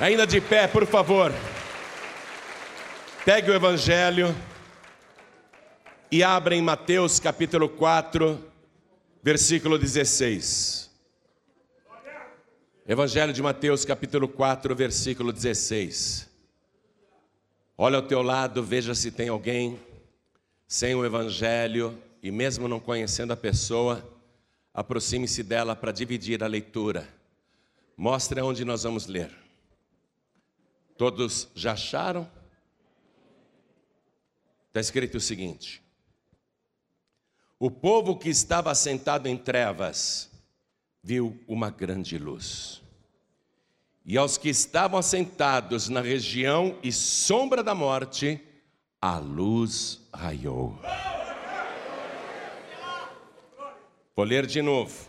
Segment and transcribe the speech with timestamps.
[0.00, 1.30] Ainda de pé, por favor.
[3.22, 4.34] Pegue o Evangelho
[6.10, 8.42] e abra em Mateus capítulo 4,
[9.22, 10.90] versículo 16.
[12.88, 16.30] Evangelho de Mateus capítulo 4, versículo 16.
[17.76, 19.78] Olha ao teu lado, veja se tem alguém
[20.66, 24.02] sem o Evangelho e mesmo não conhecendo a pessoa,
[24.72, 27.06] aproxime-se dela para dividir a leitura.
[27.98, 29.39] Mostre onde nós vamos ler.
[31.00, 32.30] Todos já acharam?
[34.68, 35.82] Está escrito o seguinte:
[37.58, 40.30] O povo que estava sentado em trevas
[41.02, 42.82] viu uma grande luz.
[44.04, 48.38] E aos que estavam assentados na região e sombra da morte,
[49.00, 50.78] a luz raiou.
[54.14, 55.08] Vou ler de novo.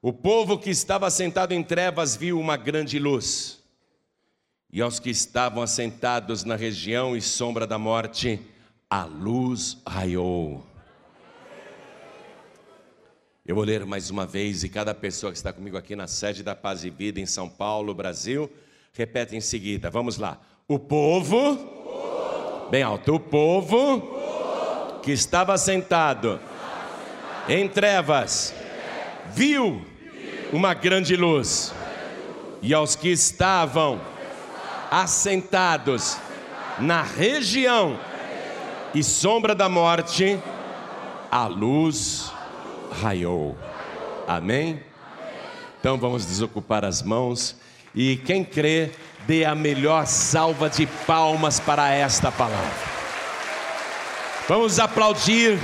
[0.00, 3.57] O povo que estava sentado em trevas viu uma grande luz
[4.70, 8.40] e aos que estavam assentados na região e sombra da morte,
[8.88, 10.64] a luz raiou.
[13.46, 16.42] Eu vou ler mais uma vez e cada pessoa que está comigo aqui na sede
[16.42, 18.50] da Paz e Vida em São Paulo, Brasil,
[18.92, 19.88] repete em seguida.
[19.88, 20.38] Vamos lá.
[20.66, 26.38] O povo, bem alto, o povo, que estava sentado
[27.48, 28.54] em trevas,
[29.32, 29.82] viu
[30.52, 31.72] uma grande luz.
[32.60, 33.98] E aos que estavam
[34.90, 36.18] assentados
[36.78, 37.98] na região
[38.94, 40.38] e sombra da morte,
[41.30, 42.32] a luz
[43.02, 43.56] raiou.
[44.26, 44.82] Amém?
[45.80, 47.56] Então vamos desocupar as mãos
[47.94, 48.90] e quem crê,
[49.26, 52.88] dê a melhor salva de palmas para esta palavra.
[54.48, 55.58] Vamos aplaudir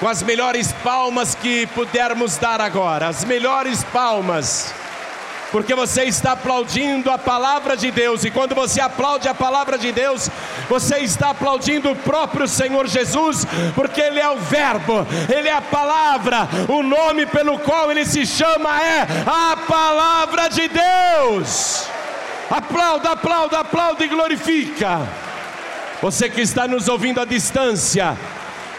[0.00, 4.74] com as melhores palmas que pudermos dar agora, as melhores palmas
[5.52, 9.92] porque você está aplaudindo a palavra de Deus, e quando você aplaude a palavra de
[9.92, 10.30] Deus,
[10.68, 15.60] você está aplaudindo o próprio Senhor Jesus, porque Ele é o Verbo, Ele é a
[15.60, 21.86] palavra, o nome pelo qual Ele se chama é a palavra de Deus.
[22.50, 25.06] Aplauda, aplauda, aplauda e glorifica.
[26.00, 28.16] Você que está nos ouvindo à distância,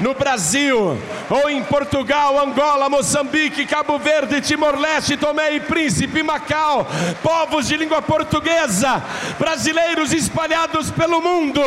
[0.04, 0.98] no Brasil,
[1.30, 6.86] ou em Portugal, Angola, Moçambique, Cabo Verde, Timor-Leste, Tomé e Príncipe, Macau,
[7.24, 9.02] povos de língua portuguesa,
[9.40, 11.62] brasileiros espalhados pelo mundo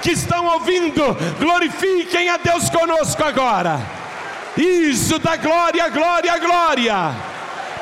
[0.00, 1.02] que estão ouvindo,
[1.38, 3.78] glorifiquem a Deus conosco agora.
[4.56, 7.14] Isso da glória, glória, glória.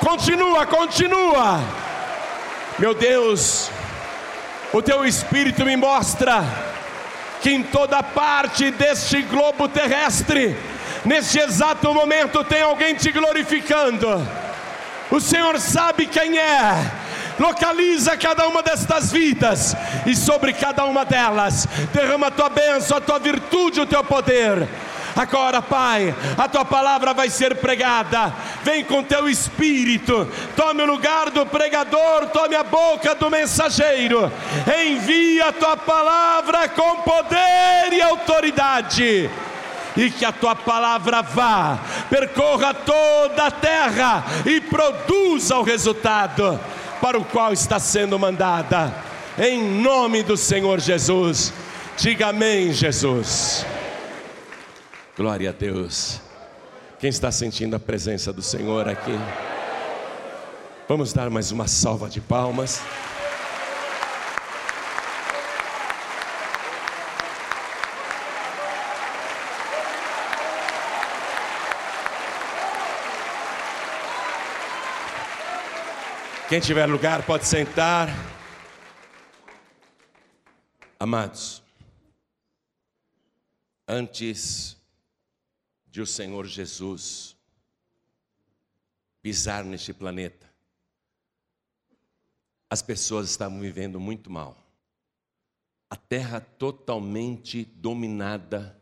[0.01, 1.61] Continua, continua.
[2.81, 3.71] Meu Deus,
[4.73, 6.70] o teu espírito me mostra
[7.41, 10.57] que em toda parte deste globo terrestre,
[11.05, 14.27] neste exato momento, tem alguém te glorificando.
[15.11, 16.91] O Senhor sabe quem é,
[17.39, 19.75] localiza cada uma destas vidas
[20.07, 24.69] e sobre cada uma delas derrama a tua bênção, a tua virtude, o teu poder.
[25.17, 28.33] Agora, Pai, a tua palavra vai ser pregada.
[28.63, 30.29] Vem com teu espírito.
[30.57, 34.31] Tome o lugar do pregador, tome a boca do mensageiro.
[34.83, 39.31] Envia a tua palavra com poder e autoridade
[39.97, 41.79] e que a tua palavra vá,
[42.09, 46.59] percorra toda a terra e produza o resultado
[47.01, 48.95] para o qual está sendo mandada,
[49.39, 51.53] em nome do Senhor Jesus.
[51.97, 53.65] Diga amém, Jesus.
[55.21, 56.19] Glória a Deus.
[56.99, 59.13] Quem está sentindo a presença do Senhor aqui?
[60.89, 62.81] Vamos dar mais uma salva de palmas.
[76.49, 78.09] Quem tiver lugar pode sentar.
[80.99, 81.63] Amados,
[83.87, 84.80] antes
[85.91, 87.37] de o Senhor Jesus
[89.21, 90.49] pisar neste planeta,
[92.69, 94.57] as pessoas estavam vivendo muito mal.
[95.91, 98.81] A terra totalmente dominada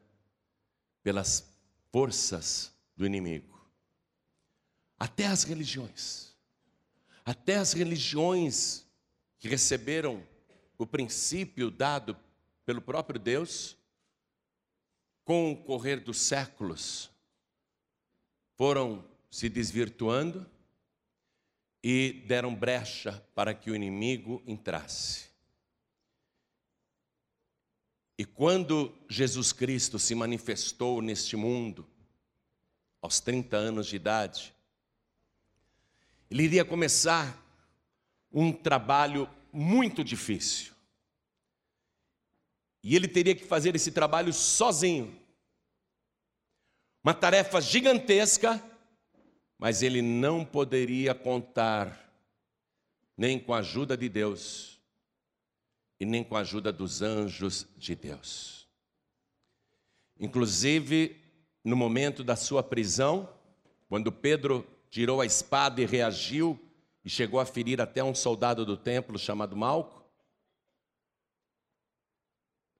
[1.02, 1.48] pelas
[1.90, 3.58] forças do inimigo.
[4.98, 6.36] Até as religiões.
[7.24, 8.86] Até as religiões
[9.38, 10.22] que receberam
[10.76, 12.16] o princípio dado
[12.66, 13.78] pelo próprio Deus
[15.24, 17.07] com o correr dos séculos,
[18.58, 20.44] foram se desvirtuando
[21.82, 25.28] e deram brecha para que o inimigo entrasse.
[28.18, 31.86] E quando Jesus Cristo se manifestou neste mundo,
[33.00, 34.52] aos 30 anos de idade,
[36.28, 37.40] ele iria começar
[38.32, 40.72] um trabalho muito difícil.
[42.82, 45.17] E ele teria que fazer esse trabalho sozinho.
[47.02, 48.62] Uma tarefa gigantesca,
[49.58, 52.08] mas ele não poderia contar
[53.16, 54.80] nem com a ajuda de Deus
[56.00, 58.68] e nem com a ajuda dos anjos de Deus.
[60.18, 61.20] Inclusive,
[61.64, 63.28] no momento da sua prisão,
[63.88, 66.58] quando Pedro tirou a espada e reagiu
[67.04, 70.04] e chegou a ferir até um soldado do templo chamado Malco,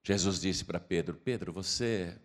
[0.03, 2.17] Jesus disse para Pedro: Pedro, você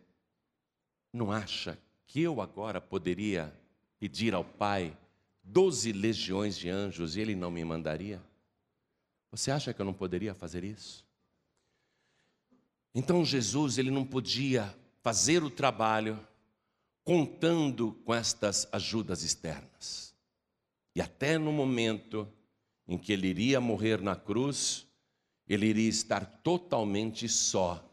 [1.12, 1.79] não acha
[2.14, 3.52] que eu agora poderia
[3.99, 4.96] pedir ao Pai
[5.43, 8.22] doze legiões de anjos e Ele não me mandaria?
[9.32, 11.05] Você acha que eu não poderia fazer isso?
[12.94, 14.72] Então Jesus, ele não podia
[15.02, 16.25] fazer o trabalho
[17.02, 20.14] contando com estas ajudas externas.
[20.94, 22.28] E até no momento
[22.87, 24.87] em que ele iria morrer na cruz,
[25.49, 27.84] ele iria estar totalmente só.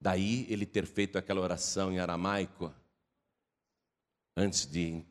[0.00, 2.74] Daí ele ter feito aquela oração em aramaico,
[4.36, 5.04] antes de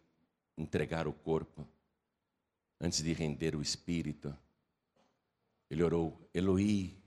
[0.57, 1.67] entregar o corpo,
[2.79, 4.35] antes de render o espírito.
[5.69, 6.97] Ele orou: Eloi,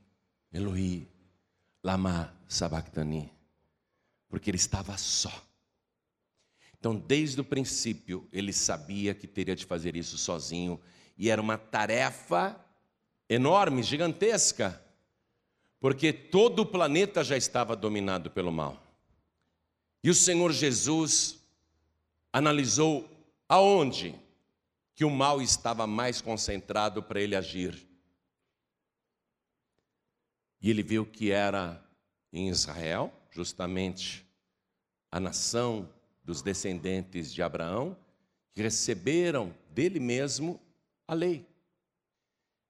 [0.53, 1.09] Eloi,
[1.83, 3.33] lama sabachthani,
[4.29, 5.33] porque ele estava só.
[6.79, 10.81] Então, desde o princípio, ele sabia que teria de fazer isso sozinho,
[11.17, 12.59] e era uma tarefa
[13.29, 14.85] enorme, gigantesca,
[15.79, 18.81] porque todo o planeta já estava dominado pelo mal.
[20.03, 21.42] E o Senhor Jesus
[22.33, 23.09] analisou
[23.49, 24.19] aonde
[24.95, 27.87] que o mal estava mais concentrado para ele agir.
[30.61, 31.85] E ele viu que era
[32.33, 34.25] em Israel, justamente
[35.11, 35.93] a nação
[36.25, 37.97] dos descendentes de Abraão,
[38.53, 40.61] que receberam dele mesmo
[41.07, 41.47] a lei.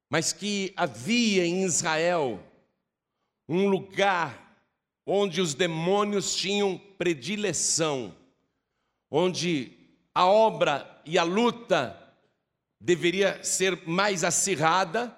[0.09, 2.43] Mas que havia em Israel
[3.49, 4.43] um lugar
[5.05, 8.17] onde os demônios tinham predileção,
[9.15, 9.79] onde
[10.15, 11.97] a obra e a luta
[12.81, 15.15] deveria ser mais acirrada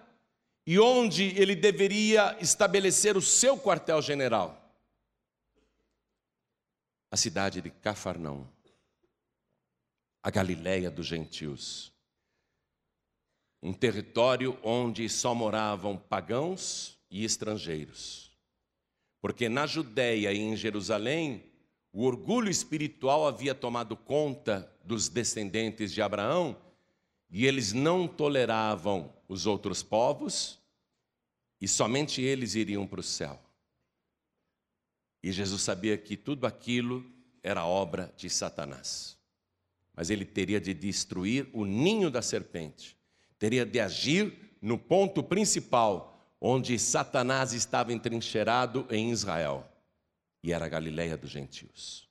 [0.66, 4.60] e onde ele deveria estabelecer o seu quartel-general
[7.14, 8.44] a cidade de Cafarnaum,
[10.20, 11.92] a Galiléia dos gentios.
[13.62, 18.36] Um território onde só moravam pagãos e estrangeiros.
[19.20, 21.53] Porque na Judéia e em Jerusalém,
[21.94, 26.56] o orgulho espiritual havia tomado conta dos descendentes de Abraão
[27.30, 30.58] e eles não toleravam os outros povos
[31.60, 33.40] e somente eles iriam para o céu.
[35.22, 37.06] E Jesus sabia que tudo aquilo
[37.44, 39.16] era obra de Satanás.
[39.94, 42.98] Mas ele teria de destruir o ninho da serpente,
[43.38, 49.64] teria de agir no ponto principal, onde Satanás estava entrincheirado em Israel,
[50.44, 52.06] e era a Galileia dos gentios.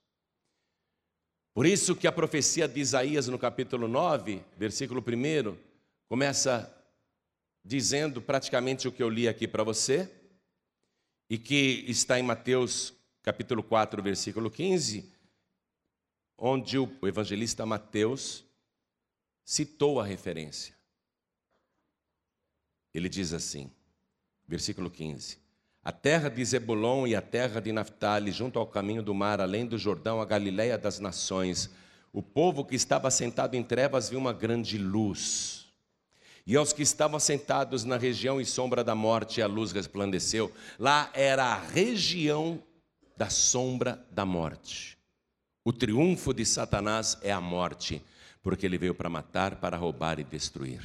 [1.54, 5.56] Por isso que a profecia de Isaías no capítulo 9, versículo 1,
[6.10, 6.76] começa
[7.64, 10.12] dizendo praticamente o que eu li aqui para você,
[11.30, 12.92] e que está em Mateus
[13.22, 15.14] capítulo 4, versículo 15,
[16.36, 18.44] onde o evangelista Mateus
[19.46, 20.76] citou a referência.
[22.92, 23.72] Ele diz assim,
[24.48, 25.43] versículo 15:
[25.86, 29.66] A terra de Zebulon e a terra de Naphtali, junto ao caminho do mar, além
[29.66, 31.70] do Jordão, a Galiléia das nações,
[32.14, 35.68] o povo que estava sentado em trevas viu uma grande luz.
[36.48, 40.52] E aos que estavam sentados na região e sombra da morte, a luz resplandeceu.
[40.80, 42.64] Lá era a região
[43.18, 44.98] da sombra da morte.
[45.66, 48.02] O triunfo de Satanás é a morte,
[48.42, 50.82] porque ele veio para matar, para roubar e destruir.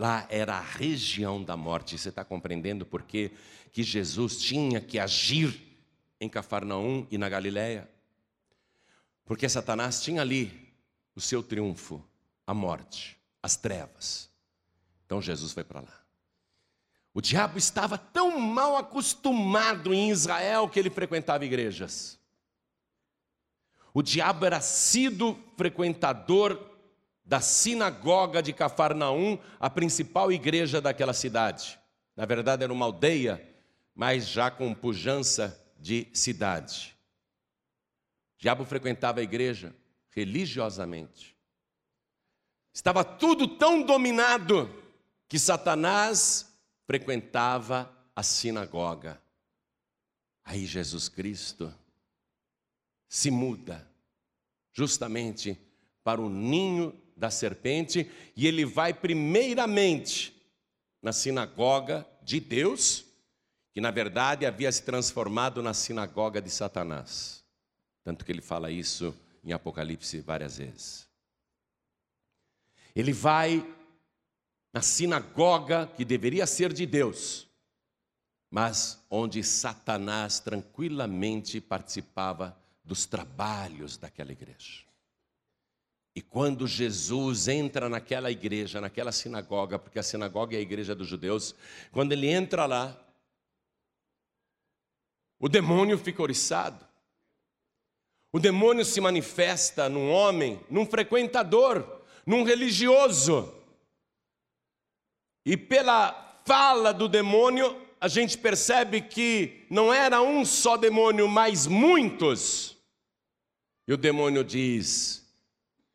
[0.00, 1.98] Lá era a região da morte.
[1.98, 3.30] Você está compreendendo por que,
[3.72, 5.60] que Jesus tinha que agir
[6.20, 7.88] em Cafarnaum e na Galiléia?
[9.24, 10.74] Porque Satanás tinha ali
[11.14, 12.04] o seu triunfo,
[12.46, 14.28] a morte, as trevas.
[15.06, 16.00] Então Jesus foi para lá.
[17.12, 22.18] O diabo estava tão mal acostumado em Israel que ele frequentava igrejas.
[23.92, 26.70] O diabo era sido frequentador
[27.24, 31.78] da sinagoga de Cafarnaum, a principal igreja daquela cidade.
[32.16, 33.49] Na verdade, era uma aldeia,
[34.00, 36.96] mas já com pujança de cidade.
[38.38, 39.76] Diabo frequentava a igreja
[40.08, 41.36] religiosamente.
[42.72, 44.74] Estava tudo tão dominado
[45.28, 46.50] que Satanás
[46.86, 49.20] frequentava a sinagoga.
[50.44, 51.70] Aí Jesus Cristo
[53.06, 53.86] se muda
[54.72, 55.60] justamente
[56.02, 60.34] para o ninho da serpente e ele vai primeiramente
[61.02, 63.09] na sinagoga de Deus,
[63.72, 67.44] que na verdade havia se transformado na sinagoga de Satanás.
[68.02, 71.08] Tanto que ele fala isso em Apocalipse várias vezes.
[72.94, 73.64] Ele vai
[74.72, 77.48] na sinagoga que deveria ser de Deus,
[78.50, 84.84] mas onde Satanás tranquilamente participava dos trabalhos daquela igreja.
[86.14, 91.06] E quando Jesus entra naquela igreja, naquela sinagoga, porque a sinagoga é a igreja dos
[91.06, 91.54] judeus,
[91.92, 92.98] quando ele entra lá,
[95.40, 96.86] o demônio fica oriçado.
[98.30, 103.52] O demônio se manifesta num homem, num frequentador, num religioso.
[105.44, 111.66] E pela fala do demônio, a gente percebe que não era um só demônio, mas
[111.66, 112.76] muitos.
[113.88, 115.26] E o demônio diz,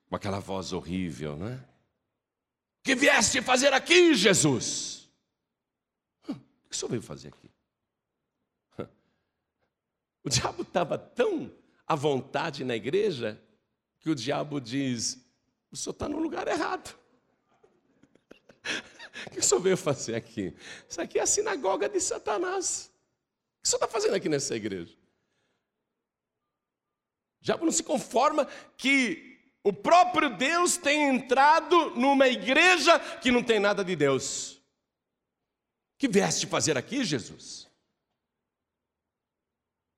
[0.09, 1.63] com aquela voz horrível, né?
[2.83, 5.07] Que vieste fazer aqui, Jesus?
[6.27, 7.54] O que o senhor veio fazer aqui?
[10.25, 11.53] O diabo estava tão
[11.87, 13.39] à vontade na igreja
[13.99, 15.23] que o diabo diz:
[15.71, 16.97] o senhor está no lugar errado.
[19.27, 20.51] O que o senhor veio fazer aqui?
[20.89, 22.91] Isso aqui é a sinagoga de Satanás.
[23.59, 24.97] O que o senhor está fazendo aqui nessa igreja?
[27.39, 33.43] O diabo não se conforma que o próprio Deus tem entrado numa igreja que não
[33.43, 34.59] tem nada de Deus.
[35.99, 37.64] Que vieste fazer aqui, Jesus?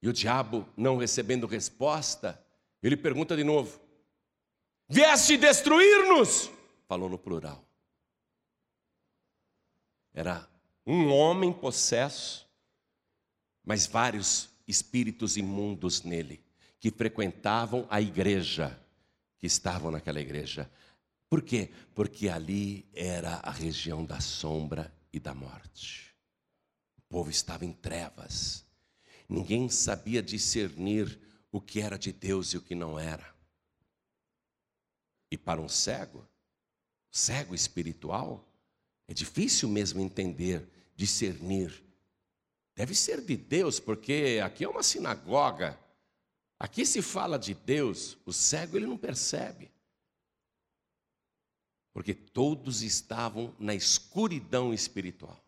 [0.02, 2.42] E o diabo, não recebendo resposta,
[2.82, 3.80] ele pergunta de novo:
[4.88, 6.50] Vieste destruir-nos?
[6.88, 7.64] Falou no plural.
[10.14, 10.48] Era
[10.86, 12.48] um homem possesso,
[13.64, 16.44] mas vários espíritos imundos nele,
[16.80, 18.80] que frequentavam a igreja,
[19.38, 20.72] que estavam naquela igreja.
[21.30, 21.72] Por quê?
[21.94, 26.16] Porque ali era a região da sombra e da morte.
[26.98, 28.66] O povo estava em trevas.
[29.28, 31.20] Ninguém sabia discernir
[31.52, 33.36] o que era de Deus e o que não era.
[35.30, 36.26] E para um cego,
[37.12, 38.48] cego espiritual,
[39.08, 41.84] é difícil mesmo entender, discernir.
[42.76, 45.78] Deve ser de Deus, porque aqui é uma sinagoga.
[46.60, 49.72] Aqui se fala de Deus, o cego ele não percebe.
[51.94, 55.47] Porque todos estavam na escuridão espiritual.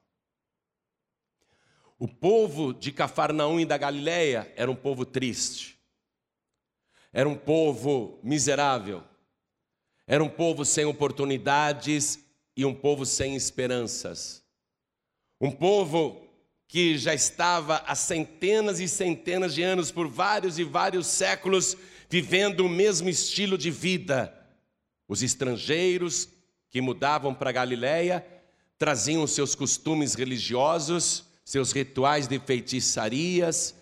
[1.99, 5.77] O povo de Cafarnaum e da Galileia era um povo triste.
[7.11, 9.03] Era um povo miserável.
[10.07, 12.23] Era um povo sem oportunidades
[12.55, 14.41] e um povo sem esperanças.
[15.41, 16.25] Um povo
[16.69, 21.75] que já estava há centenas e centenas de anos, por vários e vários séculos,
[22.09, 24.33] vivendo o mesmo estilo de vida.
[25.05, 26.29] Os estrangeiros
[26.69, 28.25] que mudavam para Galiléia
[28.77, 33.73] traziam seus costumes religiosos, seus rituais de feitiçarias,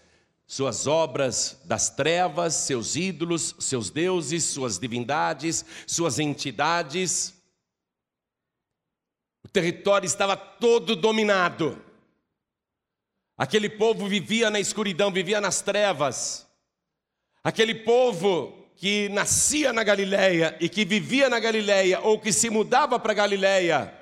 [0.46, 7.34] suas obras das trevas, seus ídolos, seus deuses, suas divindades, suas entidades.
[9.44, 11.84] O território estava todo dominado.
[13.38, 16.48] Aquele povo vivia na escuridão, vivia nas trevas.
[17.44, 22.98] Aquele povo que nascia na Galileia e que vivia na Galileia ou que se mudava
[22.98, 23.94] para Galileia,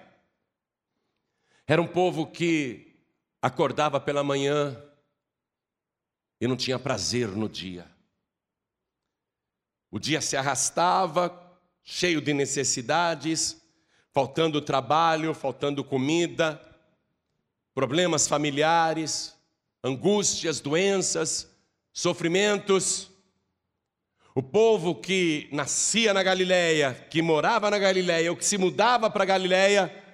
[1.65, 2.84] era um povo que
[3.45, 4.75] acordava pela manhã
[6.41, 7.85] e não tinha prazer no dia.
[9.91, 11.31] O dia se arrastava,
[11.83, 13.61] cheio de necessidades,
[14.11, 16.59] faltando trabalho, faltando comida,
[17.75, 19.35] problemas familiares,
[19.83, 21.47] angústias, doenças,
[21.93, 23.11] sofrimentos.
[24.33, 29.21] O povo que nascia na Galileia, que morava na Galileia, ou que se mudava para
[29.21, 30.04] a Galileia,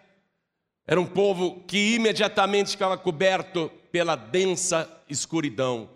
[0.91, 5.89] era um povo que imediatamente ficava coberto pela densa escuridão,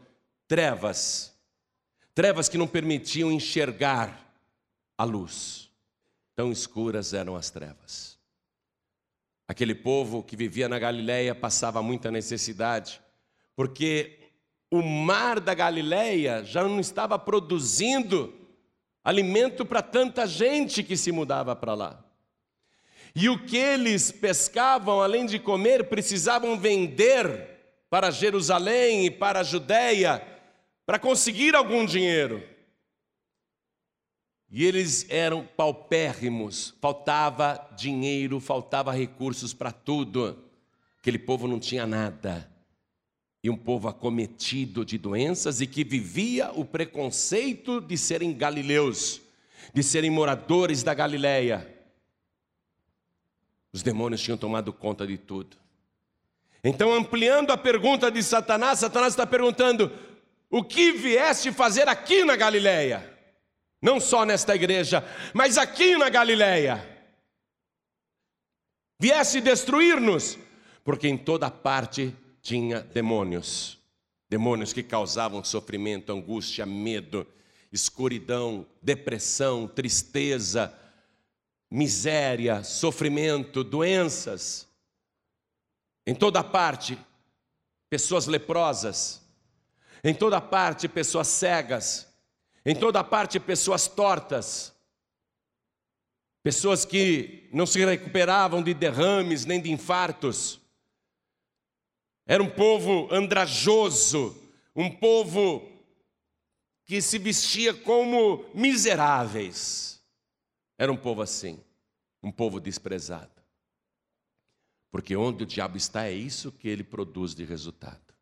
[0.48, 1.36] trevas,
[2.14, 4.34] trevas que não permitiam enxergar
[4.98, 5.70] a luz.
[6.34, 8.18] Tão escuras eram as trevas.
[9.46, 13.02] Aquele povo que vivia na Galileia passava muita necessidade,
[13.54, 14.18] porque
[14.72, 18.34] o mar da Galileia já não estava produzindo
[19.04, 22.05] alimento para tanta gente que se mudava para lá.
[23.16, 27.56] E o que eles pescavam, além de comer, precisavam vender
[27.90, 30.22] para Jerusalém e para a Judéia
[30.86, 32.44] para conseguir algum dinheiro.
[34.52, 40.38] E eles eram paupérrimos, faltava dinheiro, faltava recursos para tudo.
[41.00, 42.50] Aquele povo não tinha nada.
[43.44, 49.22] E um povo acometido de doenças e que vivia o preconceito de serem galileus,
[49.74, 51.75] de serem moradores da Galileia.
[53.76, 55.58] Os demônios tinham tomado conta de tudo.
[56.64, 59.92] Então, ampliando a pergunta de Satanás, Satanás está perguntando:
[60.50, 63.14] o que vieste fazer aqui na Galileia?
[63.82, 65.04] Não só nesta igreja,
[65.34, 66.88] mas aqui na Galileia.
[68.98, 70.40] Viesse destruir-nos,
[70.82, 73.78] porque em toda parte tinha demônios.
[74.30, 77.28] Demônios que causavam sofrimento, angústia, medo,
[77.74, 80.74] escuridão, depressão, tristeza,
[81.70, 84.68] miséria, sofrimento, doenças.
[86.06, 86.98] Em toda parte,
[87.90, 89.22] pessoas leprosas.
[90.04, 92.08] Em toda parte, pessoas cegas.
[92.66, 94.74] Em toda parte, pessoas tortas.
[96.44, 100.62] Pessoas que não se recuperavam de derrames nem de infartos.
[102.28, 104.36] Era um povo andrajoso,
[104.76, 105.68] um povo
[106.86, 109.95] que se vestia como miseráveis.
[110.78, 111.60] Era um povo assim,
[112.22, 113.32] um povo desprezado.
[114.92, 118.14] Porque onde o diabo está, é isso que ele produz de resultado.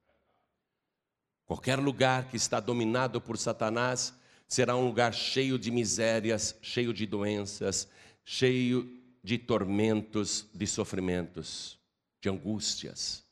[1.46, 4.14] Qualquer lugar que está dominado por Satanás
[4.48, 7.88] será um lugar cheio de misérias, cheio de doenças,
[8.24, 11.80] cheio de tormentos, de sofrimentos,
[12.22, 13.24] de angústias,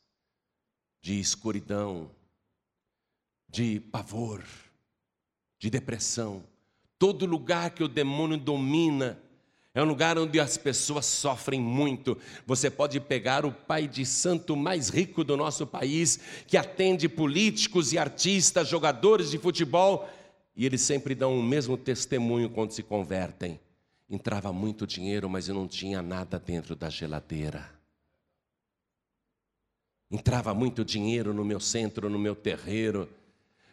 [1.00, 2.10] de escuridão,
[3.48, 4.44] de pavor
[5.62, 6.42] de depressão.
[7.02, 9.18] Todo lugar que o demônio domina
[9.74, 12.16] é um lugar onde as pessoas sofrem muito.
[12.46, 17.92] Você pode pegar o pai de santo mais rico do nosso país, que atende políticos
[17.92, 20.08] e artistas, jogadores de futebol,
[20.54, 23.58] e eles sempre dão o mesmo testemunho quando se convertem.
[24.08, 27.68] Entrava muito dinheiro, mas eu não tinha nada dentro da geladeira.
[30.08, 33.08] Entrava muito dinheiro no meu centro, no meu terreiro,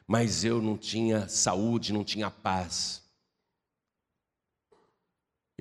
[0.07, 3.07] mas eu não tinha saúde, não tinha paz.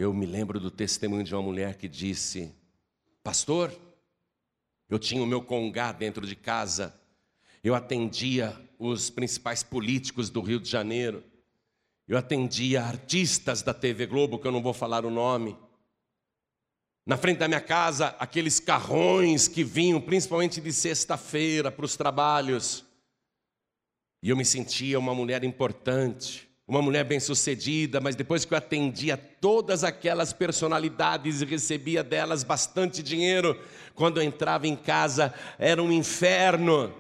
[0.01, 2.55] Eu me lembro do testemunho de uma mulher que disse:
[3.21, 3.77] Pastor,
[4.89, 6.95] eu tinha o meu congá dentro de casa,
[7.65, 11.25] eu atendia os principais políticos do Rio de Janeiro,
[12.07, 15.59] eu atendia artistas da TV Globo, que eu não vou falar o nome.
[17.05, 22.85] Na frente da minha casa, aqueles carrões que vinham, principalmente de sexta-feira, para os trabalhos.
[24.23, 29.17] E eu me sentia uma mulher importante, uma mulher bem-sucedida, mas depois que eu atendia
[29.17, 33.59] todas aquelas personalidades e recebia delas bastante dinheiro,
[33.95, 36.95] quando eu entrava em casa era um inferno.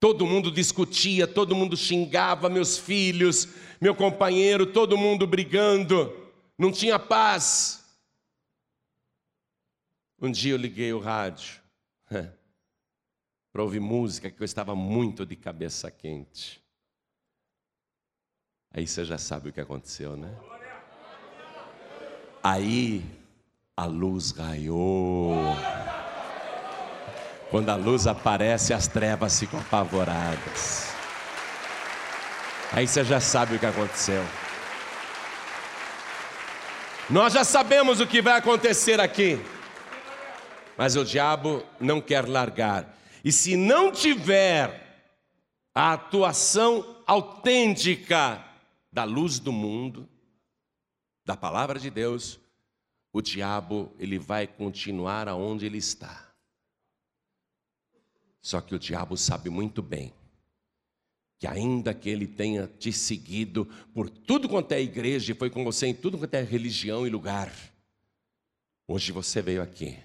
[0.00, 3.48] Todo mundo discutia, todo mundo xingava meus filhos,
[3.80, 6.12] meu companheiro, todo mundo brigando,
[6.58, 7.84] não tinha paz.
[10.20, 11.60] Um dia eu liguei o rádio.
[13.52, 16.60] para ouvir música que eu estava muito de cabeça quente.
[18.74, 20.34] Aí você já sabe o que aconteceu, né?
[22.42, 23.04] Aí
[23.76, 25.56] a luz raiou.
[27.50, 30.92] Quando a luz aparece, as trevas ficam apavoradas.
[32.72, 34.22] Aí você já sabe o que aconteceu.
[37.08, 39.40] Nós já sabemos o que vai acontecer aqui.
[40.76, 42.94] Mas o diabo não quer largar.
[43.24, 45.06] E se não tiver
[45.74, 48.44] a atuação autêntica
[48.92, 50.08] da luz do mundo,
[51.24, 52.40] da palavra de Deus,
[53.12, 56.32] o diabo ele vai continuar aonde ele está.
[58.40, 60.12] Só que o diabo sabe muito bem
[61.38, 65.62] que ainda que ele tenha te seguido por tudo quanto é igreja e foi com
[65.62, 67.52] você em tudo quanto é religião e lugar,
[68.88, 69.96] hoje você veio aqui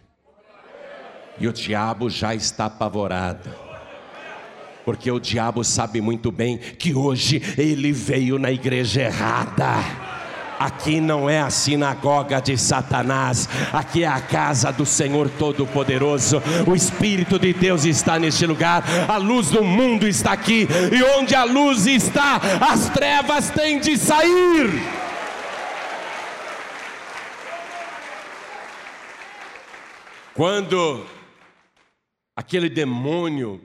[1.40, 3.73] e o diabo já está apavorado.
[4.86, 9.76] Porque o diabo sabe muito bem que hoje ele veio na igreja errada.
[10.60, 16.42] Aqui não é a sinagoga de Satanás, aqui é a casa do Senhor Todo-Poderoso.
[16.66, 21.36] O Espírito de Deus está neste lugar, a luz do mundo está aqui, e onde
[21.36, 24.70] a luz está, as trevas têm de sair.
[30.34, 31.06] Quando
[32.36, 33.62] Aquele demônio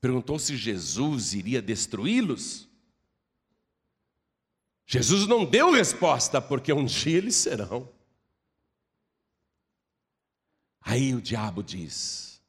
[0.00, 2.68] perguntou se Jesus iria destruí-los.
[4.86, 7.88] Jesus não deu resposta, porque um dia eles serão.
[10.80, 12.42] Aí o diabo diz: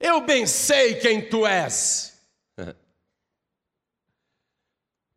[0.00, 2.20] Eu bem sei quem tu és.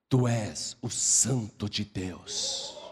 [0.09, 2.82] Tu és o Santo de Deus.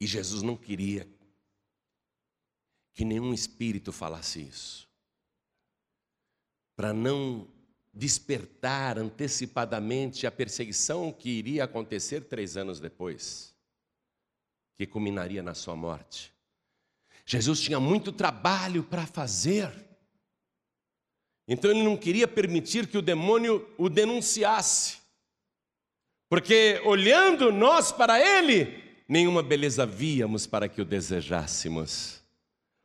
[0.00, 1.06] E Jesus não queria
[2.94, 4.88] que nenhum espírito falasse isso.
[6.74, 7.46] Para não
[7.92, 13.54] despertar antecipadamente a perseguição que iria acontecer três anos depois,
[14.76, 16.32] que culminaria na sua morte.
[17.26, 19.70] Jesus tinha muito trabalho para fazer.
[21.46, 24.98] Então ele não queria permitir que o demônio o denunciasse.
[26.28, 32.20] Porque olhando nós para ele, nenhuma beleza víamos para que o desejássemos.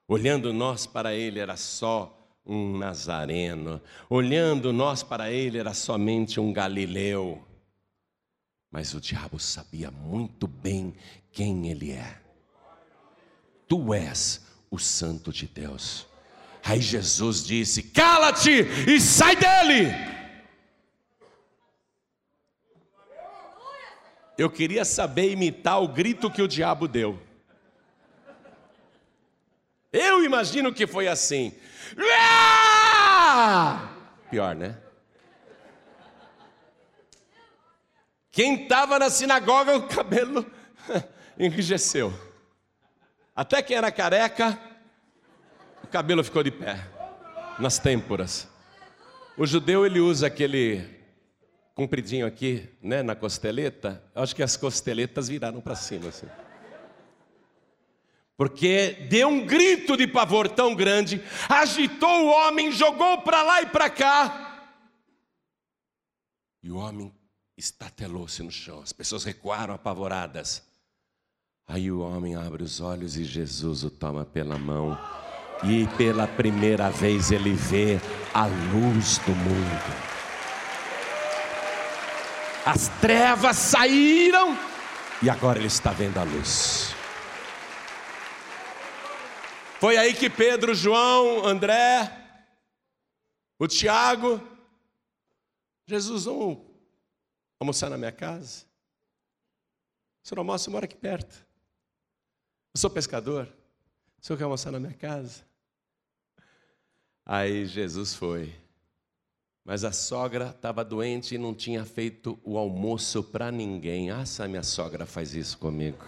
[0.08, 2.12] Olhando nós para ele era só
[2.44, 3.80] um nazareno.
[4.10, 7.46] Olhando nós para ele era somente um galileu.
[8.72, 10.96] Mas o diabo sabia muito bem
[11.32, 12.20] quem ele é.
[13.68, 16.08] Tu és o Santo de Deus.
[16.64, 20.15] Aí Jesus disse: Cala-te e sai dele.
[24.38, 27.22] Eu queria saber imitar o grito que o diabo deu.
[29.94, 31.54] Eu imagino que foi assim.
[34.30, 34.78] Pior, né?
[38.30, 40.46] Quem estava na sinagoga, o cabelo
[41.40, 42.14] enrijeceu.
[43.34, 44.60] Até quem era careca,
[45.82, 46.86] o cabelo ficou de pé,
[47.58, 48.50] nas têmporas.
[49.38, 50.95] O judeu, ele usa aquele
[51.76, 54.02] compridinho aqui, né, na costeleta.
[54.16, 56.28] Acho que as costeletas viraram para cima, assim
[58.38, 63.66] porque deu um grito de pavor tão grande, agitou o homem, jogou para lá e
[63.68, 64.68] para cá.
[66.62, 67.14] E o homem
[67.58, 70.64] estatelou-se no chão, as pessoas recuaram apavoradas.
[71.68, 74.98] Aí o homem abre os olhos e Jesus o toma pela mão,
[75.64, 78.00] e pela primeira vez ele vê
[78.34, 80.15] a luz do mundo.
[82.66, 84.58] As trevas saíram
[85.22, 86.96] e agora ele está vendo a luz.
[89.80, 92.12] Foi aí que Pedro, João, André,
[93.60, 94.42] o Tiago,
[95.86, 96.66] Jesus, vamos
[97.60, 98.66] almoçar na minha casa?
[100.24, 101.46] O senhor almoça, mora aqui perto.
[102.74, 103.48] Eu sou pescador.
[104.20, 105.46] O senhor quer almoçar na minha casa?
[107.24, 108.65] Aí Jesus foi.
[109.66, 114.12] Mas a sogra estava doente e não tinha feito o almoço para ninguém.
[114.12, 116.06] Ah, minha sogra faz isso comigo.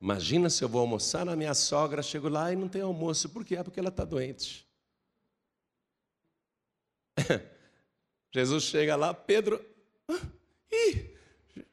[0.00, 3.28] Imagina se eu vou almoçar na minha sogra, chego lá e não tem almoço.
[3.28, 3.56] Por quê?
[3.56, 4.66] É porque ela está doente.
[8.32, 9.62] Jesus chega lá, Pedro.
[10.08, 10.26] Ah,
[10.72, 11.14] ih,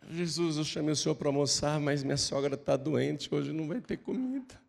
[0.09, 3.79] Jesus, eu chamei o senhor para almoçar, mas minha sogra está doente, hoje não vai
[3.79, 4.59] ter comida.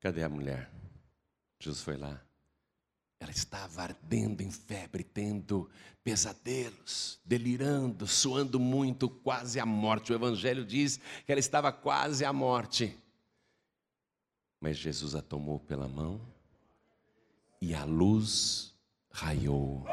[0.00, 0.70] Cadê a mulher?
[1.60, 2.27] Jesus foi lá.
[3.20, 5.68] Ela estava ardendo em febre, tendo
[6.04, 10.12] pesadelos, delirando, suando muito, quase à morte.
[10.12, 12.96] O Evangelho diz que ela estava quase à morte.
[14.60, 16.20] Mas Jesus a tomou pela mão
[17.60, 18.72] e a luz
[19.10, 19.84] raiou.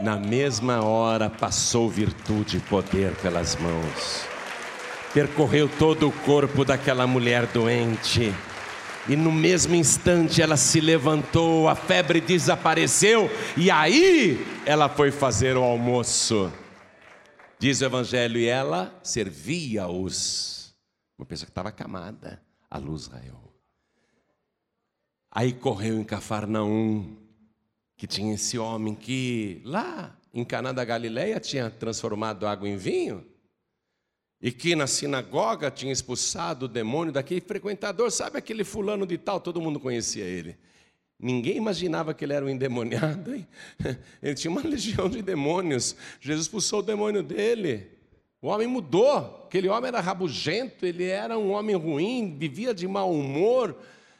[0.00, 4.22] Na mesma hora passou virtude e poder pelas mãos,
[5.12, 8.32] percorreu todo o corpo daquela mulher doente
[9.08, 15.56] e no mesmo instante ela se levantou, a febre desapareceu, e aí ela foi fazer
[15.56, 16.52] o almoço.
[17.58, 20.74] Diz o Evangelho, e ela servia-os.
[21.18, 22.40] Uma pessoa que estava acamada,
[22.70, 23.52] a luz raiou.
[25.30, 27.16] Aí correu em Cafarnaum,
[27.96, 33.24] que tinha esse homem que lá em Caná da Galileia tinha transformado água em vinho
[34.40, 39.40] e que na sinagoga tinha expulsado o demônio daquele frequentador, sabe aquele fulano de tal,
[39.40, 40.56] todo mundo conhecia ele.
[41.20, 43.44] Ninguém imaginava que ele era um endemoniado, hein?
[44.22, 45.96] Ele tinha uma legião de demônios.
[46.20, 47.90] Jesus expulsou o demônio dele.
[48.40, 49.42] O homem mudou.
[49.44, 53.76] Aquele homem era rabugento, ele era um homem ruim, vivia de mau humor,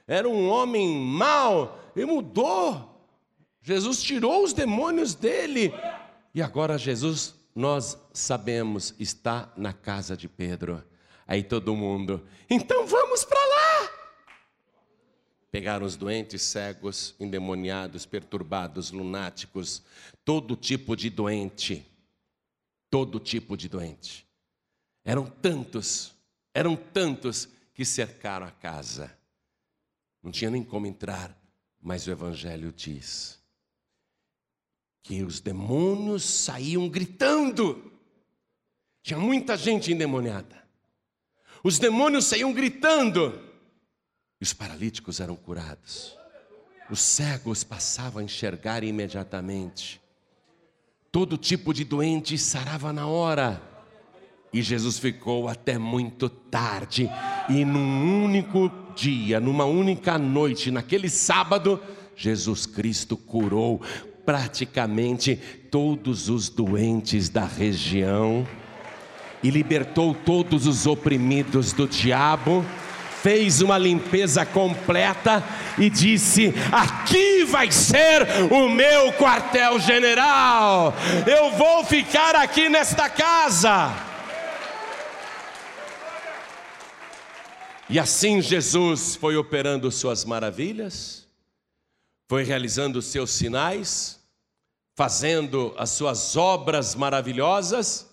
[0.09, 3.00] era um homem mau, e mudou.
[3.62, 5.72] Jesus tirou os demônios dele.
[6.35, 10.81] E agora Jesus nós sabemos, está na casa de Pedro.
[11.27, 13.90] Aí todo mundo, então vamos para lá.
[15.51, 19.83] Pegaram os doentes, cegos, endemoniados, perturbados, lunáticos,
[20.25, 21.85] todo tipo de doente.
[22.88, 24.25] Todo tipo de doente.
[25.05, 26.14] Eram tantos,
[26.55, 29.18] eram tantos que cercaram a casa.
[30.23, 31.37] Não tinha nem como entrar,
[31.83, 33.38] mas o Evangelho diz
[35.09, 37.90] que os demônios saíam gritando.
[39.03, 40.62] Tinha muita gente endemoniada.
[41.64, 43.40] Os demônios saíam gritando.
[44.38, 46.14] E os paralíticos eram curados.
[46.90, 49.99] Os cegos passavam a enxergar imediatamente.
[51.11, 53.62] Todo tipo de doente sarava na hora.
[54.53, 57.09] E Jesus ficou até muito tarde.
[57.49, 61.81] E num único dia, numa única noite, naquele sábado,
[62.14, 63.81] Jesus Cristo curou
[64.29, 65.37] praticamente
[65.71, 68.47] todos os doentes da região
[69.43, 72.62] e libertou todos os oprimidos do diabo
[73.23, 75.43] fez uma limpeza completa
[75.79, 80.93] e disse: Aqui vai ser o meu quartel-general,
[81.27, 83.95] eu vou ficar aqui nesta casa.
[87.88, 91.27] E assim Jesus foi operando suas maravilhas,
[92.29, 94.17] foi realizando seus sinais,
[94.98, 98.08] fazendo as suas obras maravilhosas,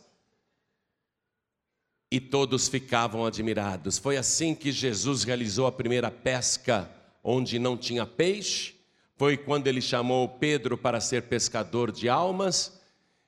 [2.11, 3.97] e todos ficavam admirados.
[3.97, 6.87] Foi assim que Jesus realizou a primeira pesca
[7.23, 8.75] onde não tinha peixe.
[9.17, 12.79] Foi quando ele chamou Pedro para ser pescador de almas.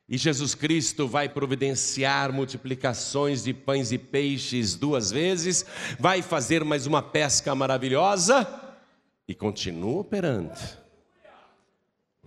[0.08, 5.66] E Jesus Cristo vai providenciar multiplicações de pães e peixes duas vezes,
[6.00, 8.48] vai fazer mais uma pesca maravilhosa
[9.28, 10.87] e continua operando.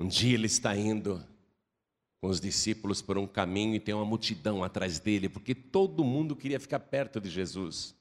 [0.00, 1.22] Um dia ele está indo
[2.22, 6.34] com os discípulos por um caminho e tem uma multidão atrás dele, porque todo mundo
[6.34, 7.94] queria ficar perto de Jesus.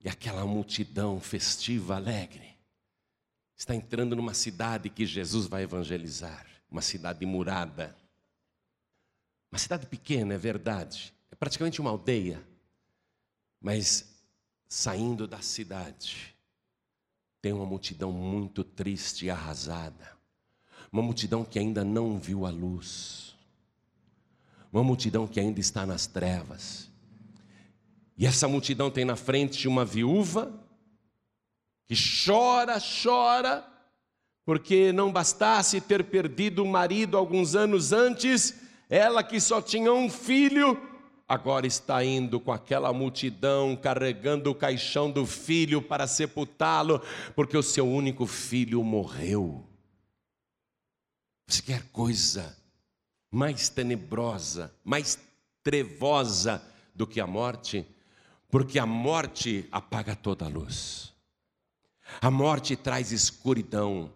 [0.00, 2.56] E aquela multidão festiva, alegre,
[3.54, 7.94] está entrando numa cidade que Jesus vai evangelizar, uma cidade murada.
[9.52, 12.42] Uma cidade pequena, é verdade, é praticamente uma aldeia,
[13.60, 14.24] mas
[14.66, 16.34] saindo da cidade,
[17.42, 20.13] tem uma multidão muito triste e arrasada
[20.94, 23.34] uma multidão que ainda não viu a luz,
[24.72, 26.88] uma multidão que ainda está nas trevas.
[28.16, 30.54] E essa multidão tem na frente uma viúva
[31.84, 33.66] que chora, chora,
[34.44, 38.54] porque não bastasse ter perdido o marido alguns anos antes,
[38.88, 40.80] ela que só tinha um filho,
[41.26, 47.02] agora está indo com aquela multidão, carregando o caixão do filho para sepultá-lo,
[47.34, 49.73] porque o seu único filho morreu.
[51.46, 52.56] Você quer coisa
[53.30, 55.18] mais tenebrosa, mais
[55.62, 56.62] trevosa
[56.94, 57.86] do que a morte?
[58.50, 61.12] Porque a morte apaga toda a luz.
[62.20, 64.12] A morte traz escuridão.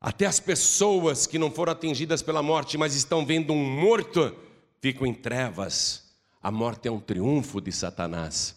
[0.00, 4.36] Até as pessoas que não foram atingidas pela morte, mas estão vendo um morto,
[4.80, 6.14] ficam em trevas.
[6.42, 8.54] A morte é um triunfo de Satanás.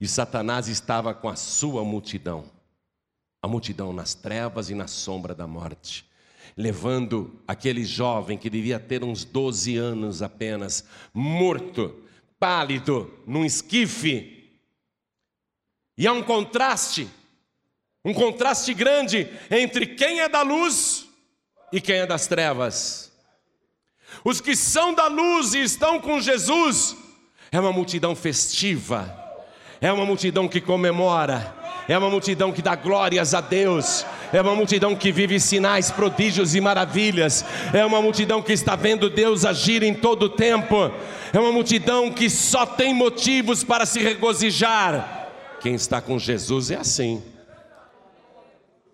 [0.00, 2.44] E Satanás estava com a sua multidão.
[3.42, 6.06] A multidão nas trevas e na sombra da morte
[6.56, 12.02] levando aquele jovem que devia ter uns 12 anos apenas, morto,
[12.38, 14.58] pálido, num esquife.
[15.98, 17.08] E há um contraste,
[18.04, 21.06] um contraste grande entre quem é da luz
[21.72, 23.12] e quem é das trevas.
[24.24, 26.96] Os que são da luz e estão com Jesus
[27.50, 29.14] é uma multidão festiva,
[29.80, 31.54] é uma multidão que comemora,
[31.88, 36.54] é uma multidão que dá glórias a Deus, é uma multidão que vive sinais, prodígios
[36.54, 40.90] e maravilhas, é uma multidão que está vendo Deus agir em todo o tempo,
[41.32, 45.28] é uma multidão que só tem motivos para se regozijar.
[45.60, 47.22] Quem está com Jesus é assim.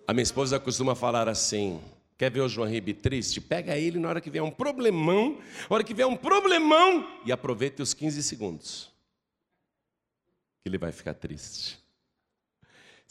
[0.07, 1.79] A minha esposa costuma falar assim:
[2.17, 3.41] Quer ver o João Ribe triste?
[3.41, 5.37] Pega ele na hora que vier um problemão,
[5.69, 8.91] na hora que vier um problemão, e aproveite os 15 segundos,
[10.61, 11.82] que ele vai ficar triste.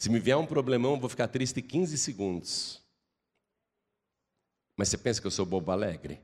[0.03, 2.81] Se me vier um problemão, eu vou ficar triste 15 segundos.
[4.75, 6.19] Mas você pensa que eu sou bobo alegre?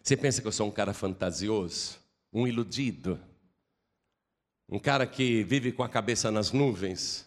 [0.00, 1.98] Você pensa que eu sou um cara fantasioso?
[2.32, 3.20] Um iludido?
[4.68, 7.26] Um cara que vive com a cabeça nas nuvens?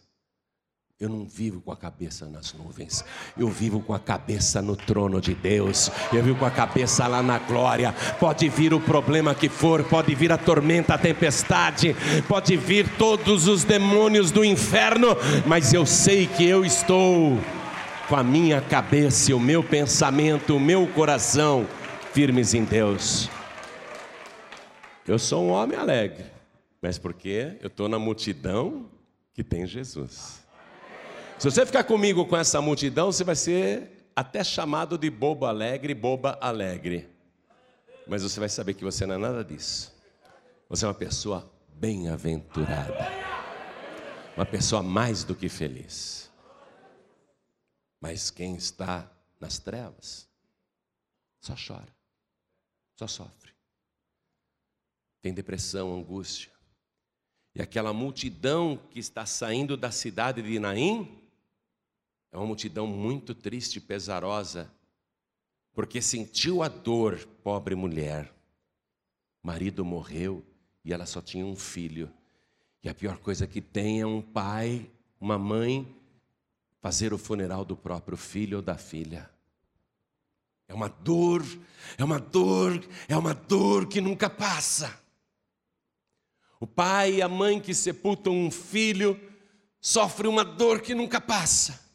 [0.99, 3.05] Eu não vivo com a cabeça nas nuvens,
[3.37, 7.21] eu vivo com a cabeça no trono de Deus, eu vivo com a cabeça lá
[7.21, 7.93] na glória.
[8.19, 11.95] Pode vir o problema que for, pode vir a tormenta, a tempestade,
[12.27, 15.09] pode vir todos os demônios do inferno,
[15.45, 17.37] mas eu sei que eu estou
[18.09, 21.67] com a minha cabeça, o meu pensamento, o meu coração
[22.11, 23.29] firmes em Deus.
[25.07, 26.25] Eu sou um homem alegre,
[26.81, 28.87] mas porque eu estou na multidão
[29.31, 30.46] que tem Jesus.
[31.39, 35.93] Se você ficar comigo com essa multidão, você vai ser até chamado de bobo alegre,
[35.93, 37.07] boba alegre.
[38.07, 39.93] Mas você vai saber que você não é nada disso.
[40.67, 43.07] Você é uma pessoa bem-aventurada.
[44.35, 46.31] Uma pessoa mais do que feliz.
[48.01, 49.07] Mas quem está
[49.39, 50.27] nas trevas
[51.39, 51.95] só chora,
[52.95, 53.51] só sofre.
[55.21, 56.51] Tem depressão, angústia.
[57.53, 61.26] E aquela multidão que está saindo da cidade de Naim
[62.31, 64.71] é uma multidão muito triste e pesarosa,
[65.73, 68.33] porque sentiu a dor, pobre mulher.
[69.43, 70.43] marido morreu
[70.83, 72.11] e ela só tinha um filho.
[72.83, 75.95] E a pior coisa que tem é um pai uma mãe
[76.79, 79.29] fazer o funeral do próprio filho ou da filha.
[80.67, 81.43] É uma dor,
[81.97, 85.01] é uma dor, é uma dor que nunca passa.
[86.59, 89.19] O pai e a mãe que sepultam um filho
[89.79, 91.86] sofrem uma dor que nunca passa.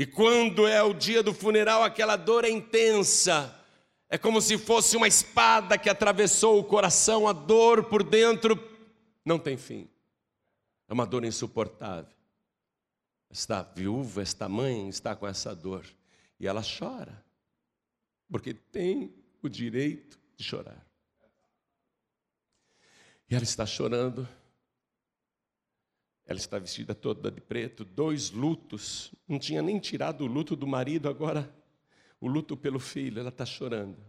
[0.00, 3.54] E quando é o dia do funeral, aquela dor é intensa.
[4.08, 8.58] É como se fosse uma espada que atravessou o coração, a dor por dentro
[9.22, 9.90] não tem fim.
[10.88, 12.16] É uma dor insuportável.
[13.28, 15.84] Esta viúva, esta mãe está com essa dor
[16.38, 17.22] e ela chora,
[18.30, 20.82] porque tem o direito de chorar.
[23.28, 24.26] E ela está chorando,
[26.30, 30.64] ela está vestida toda de preto, dois lutos, não tinha nem tirado o luto do
[30.64, 31.52] marido, agora
[32.20, 34.00] o luto pelo filho, ela está chorando.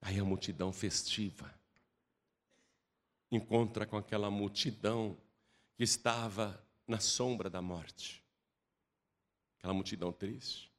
[0.00, 1.52] Aí a multidão festiva
[3.28, 5.18] encontra com aquela multidão
[5.74, 8.24] que estava na sombra da morte.
[9.58, 10.70] Aquela multidão triste.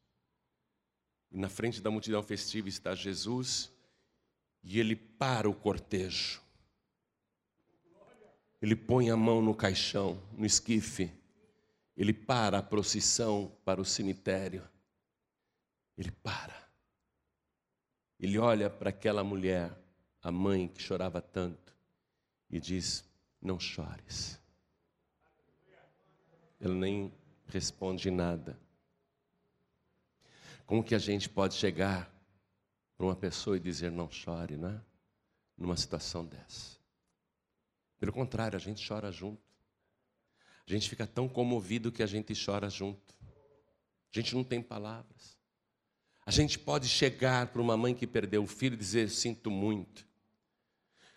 [1.29, 3.69] E na frente da multidão festiva está Jesus
[4.63, 6.41] e ele para o cortejo.
[8.61, 11.11] Ele põe a mão no caixão, no esquife.
[11.97, 14.67] Ele para a procissão para o cemitério.
[15.97, 16.69] Ele para.
[18.19, 19.75] Ele olha para aquela mulher,
[20.21, 21.75] a mãe que chorava tanto,
[22.49, 23.03] e diz:
[23.41, 24.39] Não chores.
[26.59, 27.13] Ele nem
[27.47, 28.59] responde nada.
[30.67, 32.09] Como que a gente pode chegar
[32.95, 34.79] para uma pessoa e dizer não chore, né?
[35.57, 36.80] Numa situação dessa.
[38.01, 39.43] Pelo contrário, a gente chora junto.
[40.67, 43.15] A gente fica tão comovido que a gente chora junto.
[43.23, 45.37] A gente não tem palavras.
[46.25, 50.03] A gente pode chegar para uma mãe que perdeu o filho e dizer: Sinto muito.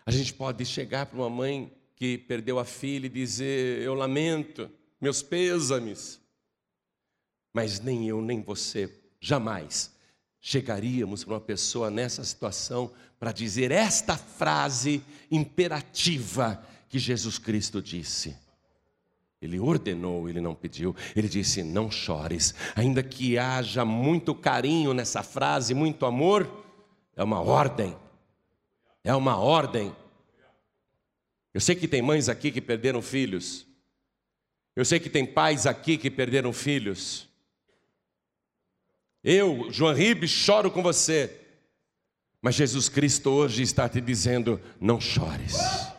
[0.04, 4.70] A gente pode chegar para uma mãe que perdeu a filha e dizer: Eu lamento
[5.00, 6.20] meus pêsames.
[7.50, 9.94] Mas nem eu, nem você, jamais
[10.46, 16.62] chegaríamos para uma pessoa nessa situação para dizer esta frase imperativa
[16.94, 18.36] que Jesus Cristo disse.
[19.42, 20.94] Ele ordenou, ele não pediu.
[21.16, 22.54] Ele disse: Não chores.
[22.76, 26.48] Ainda que haja muito carinho nessa frase, muito amor,
[27.16, 27.96] é uma ordem.
[29.02, 29.92] É uma ordem.
[31.52, 33.66] Eu sei que tem mães aqui que perderam filhos.
[34.76, 37.28] Eu sei que tem pais aqui que perderam filhos.
[39.24, 41.40] Eu, João Ribes, choro com você.
[42.40, 45.93] Mas Jesus Cristo hoje está te dizendo: não chores.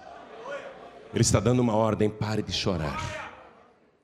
[1.15, 3.33] Ele está dando uma ordem: pare de chorar.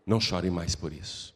[0.03, 1.35] Não chore mais por isso.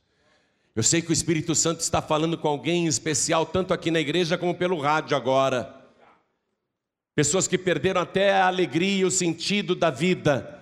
[0.75, 4.39] Eu sei que o Espírito Santo está falando com alguém especial, tanto aqui na igreja
[4.39, 5.85] como pelo rádio agora.
[7.13, 10.55] Pessoas que perderam até a alegria e o sentido da vida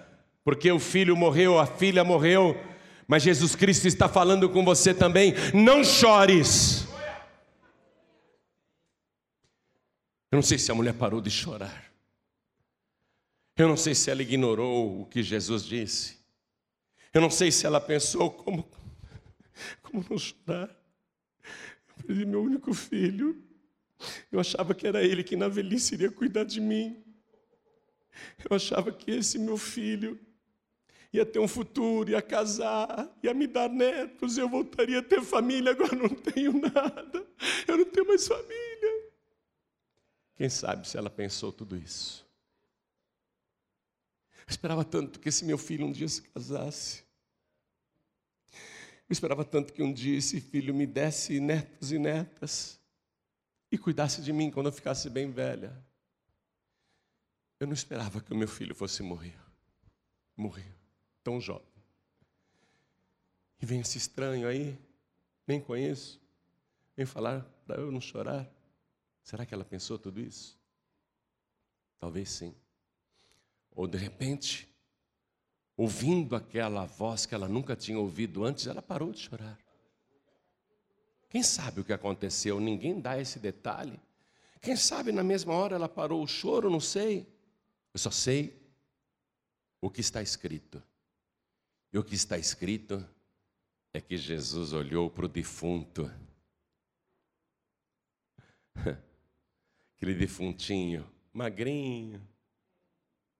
[0.43, 2.59] porque o filho morreu, a filha morreu,
[3.07, 5.33] mas Jesus Cristo está falando com você também.
[5.53, 6.85] Não chores.
[10.31, 11.92] Eu não sei se a mulher parou de chorar.
[13.55, 16.17] Eu não sei se ela ignorou o que Jesus disse.
[17.13, 18.67] Eu não sei se ela pensou como,
[19.83, 20.69] como não chorar.
[21.87, 23.43] Eu perdi meu único filho.
[24.31, 27.03] Eu achava que era ele que na velhice iria cuidar de mim.
[28.49, 30.19] Eu achava que esse meu filho
[31.11, 35.71] ia ter um futuro, ia casar, ia me dar netos, eu voltaria a ter família,
[35.71, 37.27] agora não tenho nada,
[37.67, 39.11] eu não tenho mais família.
[40.35, 42.22] Quem sabe se ela pensou tudo isso?
[44.45, 47.03] Eu esperava tanto que esse meu filho um dia se casasse.
[48.51, 52.79] Eu esperava tanto que um dia esse filho me desse netos e netas
[53.71, 55.75] e cuidasse de mim quando eu ficasse bem velha.
[57.59, 59.37] Eu não esperava que o meu filho fosse morrer.
[60.35, 60.83] Morreu
[61.23, 61.65] tão jovem.
[63.61, 64.77] E vem esse estranho aí,
[65.47, 66.21] nem conheço,
[66.95, 68.47] vem falar para eu não chorar.
[69.23, 70.59] Será que ela pensou tudo isso?
[71.97, 72.53] Talvez sim.
[73.75, 74.69] Ou de repente,
[75.75, 79.57] ouvindo aquela voz que ela nunca tinha ouvido antes, ela parou de chorar.
[81.29, 82.59] Quem sabe o que aconteceu?
[82.59, 83.99] Ninguém dá esse detalhe.
[84.61, 87.27] Quem sabe na mesma hora ela parou o choro, não sei.
[87.93, 88.55] Eu só sei
[89.81, 90.81] o que está escrito.
[91.91, 93.03] E o que está escrito
[93.93, 96.09] é que Jesus olhou para o defunto.
[99.97, 102.21] Aquele defuntinho, magrinho,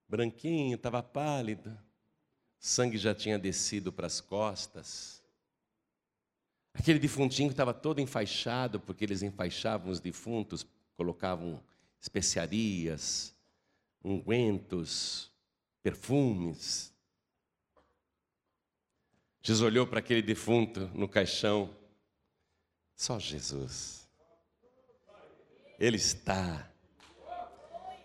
[0.08, 1.78] branquinho, estava pálido,
[2.60, 5.24] sangue já tinha descido para as costas.
[6.74, 11.64] Aquele defuntinho estava todo enfaixado, porque eles enfaixavam os defuntos, colocavam
[12.02, 13.36] especiarias,
[14.04, 15.32] ungüentos,
[15.82, 16.94] perfumes.
[19.42, 21.70] Jesus olhou para aquele defunto no caixão.
[22.96, 24.10] Só Jesus.
[25.80, 26.73] Ele está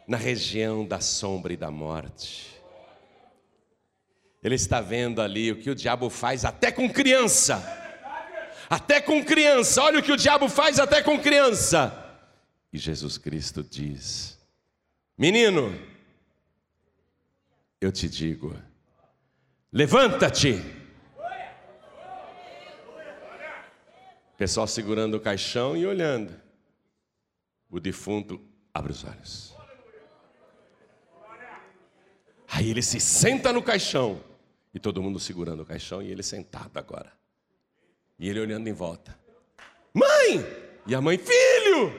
[0.08, 2.58] na região da sombra e da morte.
[4.42, 7.62] Ele está vendo ali o que o diabo faz até com criança.
[8.70, 9.82] Até com criança.
[9.82, 11.92] Olha o que o diabo faz até com criança.
[12.72, 14.38] E Jesus Cristo diz:
[15.16, 15.78] Menino,
[17.78, 18.56] eu te digo,
[19.70, 20.62] levanta-te.
[24.38, 26.32] Pessoal segurando o caixão e olhando.
[27.68, 28.40] O defunto
[28.72, 29.57] abre os olhos.
[32.50, 34.20] Aí ele se senta no caixão.
[34.72, 37.12] E todo mundo segurando o caixão e ele sentado agora.
[38.18, 39.16] E ele olhando em volta.
[39.92, 40.44] Mãe!
[40.86, 41.92] E a mãe, filho!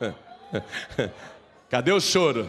[1.68, 2.48] Cadê o choro?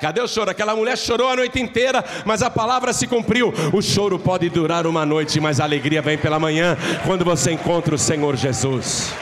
[0.00, 0.50] Cadê o choro?
[0.50, 3.52] Aquela mulher chorou a noite inteira, mas a palavra se cumpriu.
[3.72, 6.76] O choro pode durar uma noite, mas a alegria vem pela manhã,
[7.06, 9.12] quando você encontra o Senhor Jesus.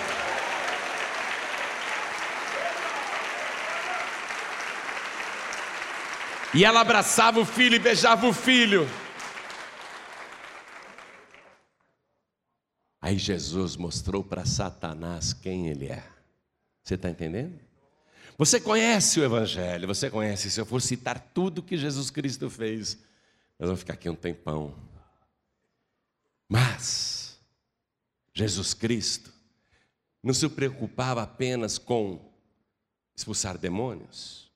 [6.54, 8.88] E ela abraçava o filho e beijava o filho.
[13.00, 16.04] Aí Jesus mostrou para Satanás quem ele é.
[16.82, 17.58] Você está entendendo?
[18.36, 20.50] Você conhece o Evangelho, você conhece.
[20.50, 22.96] Se eu for citar tudo que Jesus Cristo fez,
[23.58, 24.74] nós vamos ficar aqui um tempão.
[26.48, 27.38] Mas,
[28.32, 29.32] Jesus Cristo
[30.22, 32.32] não se preocupava apenas com
[33.14, 34.47] expulsar demônios,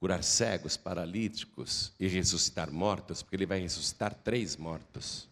[0.00, 5.28] curar cegos, paralíticos e ressuscitar mortos, porque ele vai ressuscitar três mortos: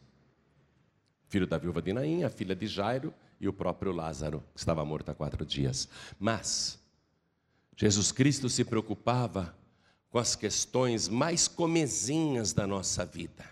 [1.27, 4.85] filho da viúva de Naim, a filha de Jairo e o próprio Lázaro, que estava
[4.85, 5.89] morto há quatro dias.
[6.21, 6.79] Mas
[7.75, 9.57] Jesus Cristo se preocupava
[10.11, 13.49] com as questões mais comezinhas da nossa vida,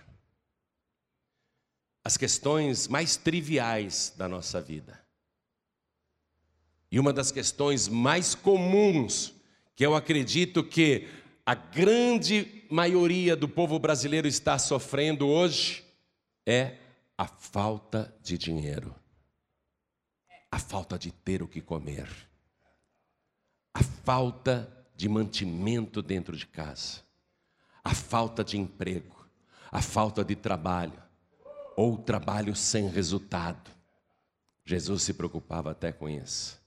[2.04, 5.00] as questões mais triviais da nossa vida.
[6.90, 9.35] E uma das questões mais comuns,
[9.76, 11.06] que eu acredito que
[11.44, 15.84] a grande maioria do povo brasileiro está sofrendo hoje,
[16.44, 16.78] é
[17.16, 18.92] a falta de dinheiro
[20.56, 22.08] a falta de ter o que comer,
[23.74, 27.02] a falta de mantimento dentro de casa,
[27.84, 29.28] a falta de emprego,
[29.70, 31.02] a falta de trabalho,
[31.76, 33.70] ou trabalho sem resultado.
[34.64, 36.58] Jesus se preocupava até com isso.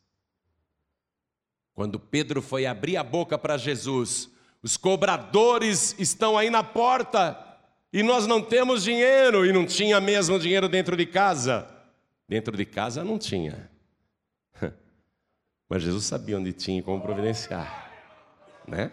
[1.80, 4.30] Quando Pedro foi abrir a boca para Jesus,
[4.62, 7.58] os cobradores estão aí na porta
[7.94, 11.74] e nós não temos dinheiro, e não tinha mesmo dinheiro dentro de casa.
[12.28, 13.72] Dentro de casa não tinha.
[15.70, 17.90] Mas Jesus sabia onde tinha e como providenciar,
[18.68, 18.92] né?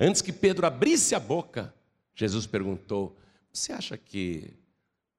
[0.00, 1.72] Antes que Pedro abrisse a boca,
[2.12, 3.16] Jesus perguntou:
[3.52, 4.52] Você acha que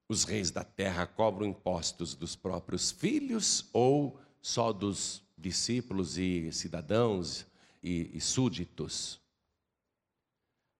[0.06, 7.46] os reis da terra cobram impostos dos próprios filhos ou só dos discípulos e cidadãos
[7.82, 9.20] e, e súditos?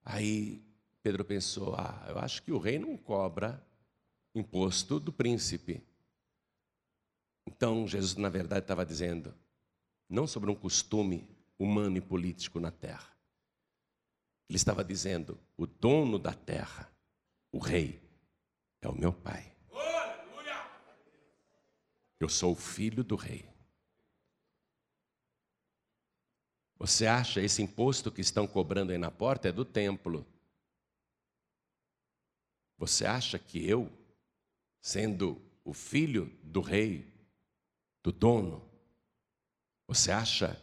[0.04, 0.62] Aí
[1.02, 3.62] Pedro pensou: Ah, eu acho que o rei não cobra
[4.34, 5.82] imposto do príncipe.
[7.46, 9.34] Então, Jesus, na verdade, estava dizendo,
[10.08, 13.12] não sobre um costume humano e político na terra.
[14.48, 16.90] Ele estava dizendo: o dono da terra,
[17.50, 18.00] o rei,
[18.80, 19.52] é o meu pai.
[22.20, 23.51] Eu sou o filho do rei.
[26.82, 30.26] Você acha esse imposto que estão cobrando aí na porta é do templo?
[32.76, 33.88] Você acha que eu,
[34.80, 37.06] sendo o filho do rei,
[38.02, 38.68] do dono.
[39.86, 40.60] Você acha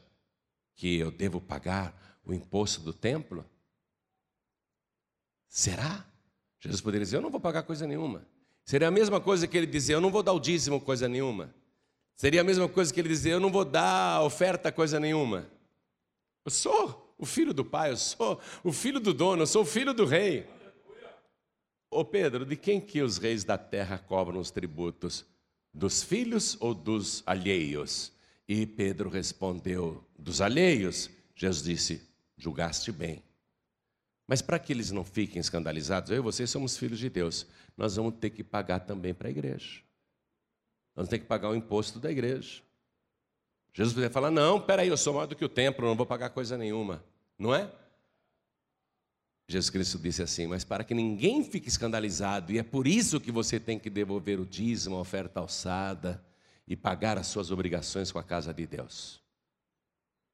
[0.76, 3.46] que eu devo pagar o imposto do templo?
[5.48, 6.06] Será?
[6.60, 8.28] Jesus poderia dizer: Eu não vou pagar coisa nenhuma.
[8.66, 11.56] Seria a mesma coisa que ele dizer: Eu não vou dar o dízimo coisa nenhuma.
[12.14, 15.50] Seria a mesma coisa que ele dizer: Eu não vou dar oferta coisa nenhuma.
[16.50, 19.66] Eu sou o filho do pai, eu sou o filho do dono, eu sou o
[19.66, 20.50] filho do rei.
[21.92, 25.24] Ô Pedro, de quem que os reis da terra cobram os tributos?
[25.72, 28.12] Dos filhos ou dos alheios?
[28.48, 31.08] E Pedro respondeu: Dos alheios.
[31.36, 32.02] Jesus disse:
[32.36, 33.22] Julgaste bem.
[34.28, 37.46] Mas para que eles não fiquem escandalizados, eu e vocês somos filhos de Deus,
[37.78, 39.82] nós vamos ter que pagar também para a igreja.
[40.96, 42.64] Nós vamos ter que pagar o imposto da igreja.
[43.74, 46.30] Jesus poderia falar: Não, peraí, eu sou maior do que o templo, não vou pagar
[46.30, 47.04] coisa nenhuma.
[47.38, 47.72] Não é?
[49.48, 53.32] Jesus Cristo disse assim: Mas para que ninguém fique escandalizado, e é por isso que
[53.32, 56.24] você tem que devolver o dízimo, a oferta alçada
[56.68, 59.20] e pagar as suas obrigações com a casa de Deus.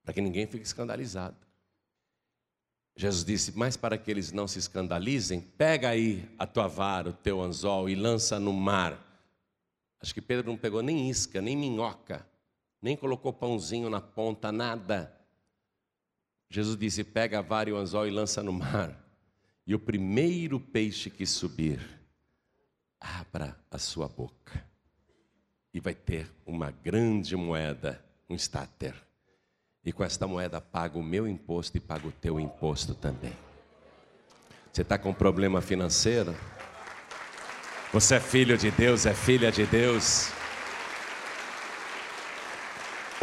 [0.04, 1.38] Para que ninguém fique escandalizado.
[2.96, 7.14] Jesus disse: Mas para que eles não se escandalizem, pega aí a tua vara, o
[7.14, 9.02] teu anzol e lança no mar.
[10.02, 12.26] Acho que Pedro não pegou nem isca, nem minhoca,
[12.86, 15.12] nem colocou pãozinho na ponta, nada.
[16.52, 18.96] Jesus disse: Pega a vara e o anzol e lança no mar.
[19.66, 21.80] E o primeiro peixe que subir,
[23.00, 24.64] abra a sua boca.
[25.74, 28.94] E vai ter uma grande moeda, um estáter.
[29.84, 33.34] E com esta moeda paga o meu imposto e paga o teu imposto também.
[34.72, 36.36] Você está com problema financeiro?
[37.92, 40.35] Você é filho de Deus, é filha de Deus.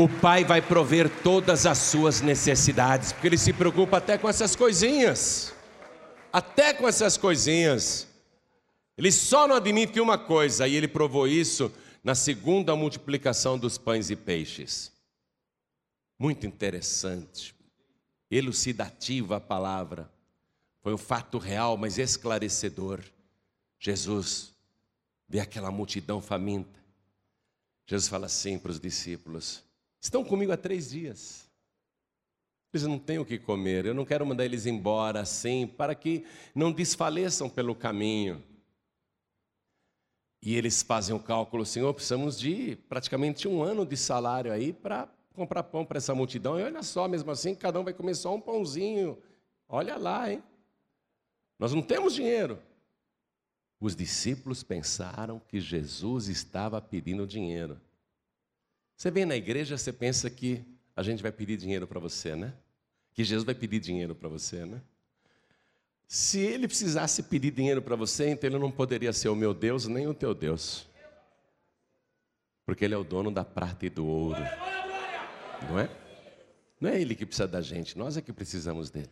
[0.03, 4.57] O Pai vai prover todas as suas necessidades, porque Ele se preocupa até com essas
[4.57, 5.55] coisinhas.
[6.33, 8.09] Até com essas coisinhas.
[8.99, 11.73] Ele só não admite uma coisa, e Ele provou isso
[12.03, 14.91] na segunda multiplicação dos pães e peixes.
[16.19, 17.55] Muito interessante,
[18.29, 20.11] elucidativa a palavra.
[20.81, 22.99] Foi um fato real, mas esclarecedor.
[23.79, 24.53] Jesus
[25.29, 26.81] vê aquela multidão faminta.
[27.87, 29.63] Jesus fala assim para os discípulos:
[30.03, 31.49] Estão comigo há três dias.
[32.75, 33.87] Eles não têm o que comer.
[33.87, 38.43] Eu não quero mandar eles embora assim, para que não desfaleçam pelo caminho.
[40.43, 45.09] E eles fazem o cálculo, Senhor, precisamos de praticamente um ano de salário aí para
[45.35, 46.59] comprar pão para essa multidão.
[46.59, 49.17] E olha só, mesmo assim, cada um vai comer só um pãozinho.
[49.69, 50.43] Olha lá, hein?
[51.61, 52.59] Nós não temos dinheiro.
[53.79, 57.81] Os discípulos pensaram que Jesus estava pedindo dinheiro.
[59.03, 62.55] Você vem na igreja, você pensa que a gente vai pedir dinheiro para você, né?
[63.13, 64.81] Que Jesus vai pedir dinheiro para você, né?
[66.07, 69.89] Se ele precisasse pedir dinheiro para você, então ele não poderia ser o meu Deus
[69.89, 70.87] nem o teu Deus.
[72.65, 74.39] Porque ele é o dono da prata e do ouro.
[75.69, 75.91] Não é?
[76.81, 79.11] Não é ele que precisa da gente, nós é que precisamos dele.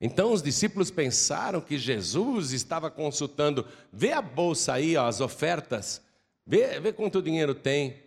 [0.00, 6.00] Então os discípulos pensaram que Jesus estava consultando, vê a bolsa aí, ó, as ofertas,
[6.46, 8.05] vê, vê quanto dinheiro tem.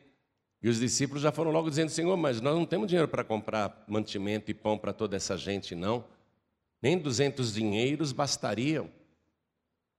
[0.61, 3.83] E os discípulos já foram logo dizendo: Senhor, mas nós não temos dinheiro para comprar
[3.87, 6.03] mantimento e pão para toda essa gente, não.
[6.81, 8.89] Nem 200 dinheiros bastariam.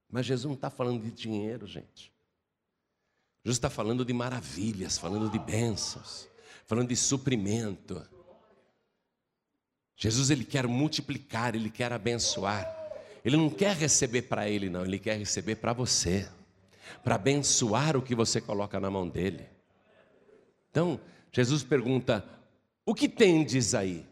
[0.08, 2.12] Mas Jesus não está falando de dinheiro, gente.
[3.44, 6.28] Jesus está falando de maravilhas, falando de bênçãos,
[6.66, 8.06] falando de suprimento.
[9.96, 12.76] Jesus ele quer multiplicar, ele quer abençoar.
[13.24, 16.26] Ele não quer receber para ele, não, ele quer receber para você,
[17.04, 19.46] para abençoar o que você coloca na mão dele.
[20.70, 21.00] Então,
[21.32, 22.24] Jesus pergunta:
[22.86, 24.06] O que tendes aí?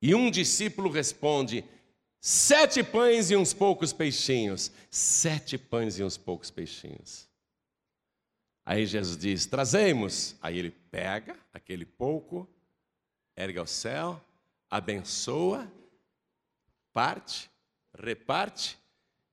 [0.00, 1.64] E um discípulo responde:
[2.20, 4.70] Sete pães e uns poucos peixinhos.
[4.90, 7.28] Sete pães e uns poucos peixinhos.
[8.64, 10.36] Aí Jesus diz: Trazemos.
[10.40, 12.48] Aí ele pega aquele pouco,
[13.36, 14.22] ergue ao céu
[14.70, 15.70] abençoa,
[16.92, 17.50] parte,
[17.96, 18.78] reparte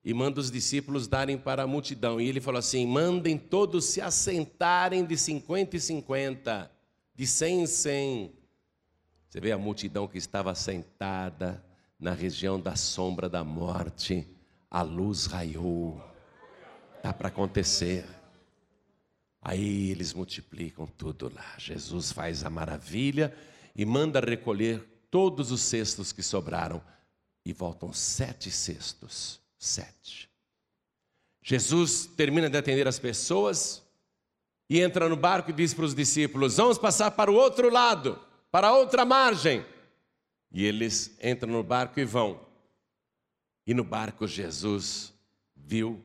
[0.06, 2.20] e manda os discípulos darem para a multidão.
[2.20, 6.70] E ele falou assim: mandem todos se assentarem de 50 em 50,
[7.12, 8.32] de 100 em 100.
[9.28, 11.60] Você vê a multidão que estava sentada
[11.98, 14.24] na região da sombra da morte,
[14.70, 16.00] a luz raiou.
[16.98, 18.06] Está para acontecer.
[19.42, 21.54] Aí eles multiplicam tudo lá.
[21.58, 23.36] Jesus faz a maravilha
[23.74, 26.80] e manda recolher todos os cestos que sobraram
[27.44, 29.44] e voltam sete cestos.
[29.58, 30.30] Sete.
[31.42, 33.82] Jesus termina de atender as pessoas
[34.68, 38.20] e entra no barco e diz para os discípulos: Vamos passar para o outro lado,
[38.50, 39.64] para a outra margem.
[40.50, 42.40] E eles entram no barco e vão.
[43.66, 45.12] E no barco Jesus
[45.54, 46.04] viu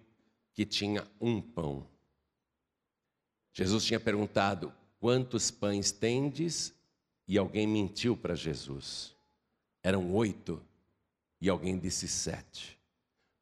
[0.54, 1.88] que tinha um pão.
[3.54, 6.74] Jesus tinha perguntado: Quantos pães tendes?
[7.32, 9.16] e alguém mentiu para Jesus.
[9.82, 10.62] Eram oito
[11.40, 12.78] e alguém disse sete.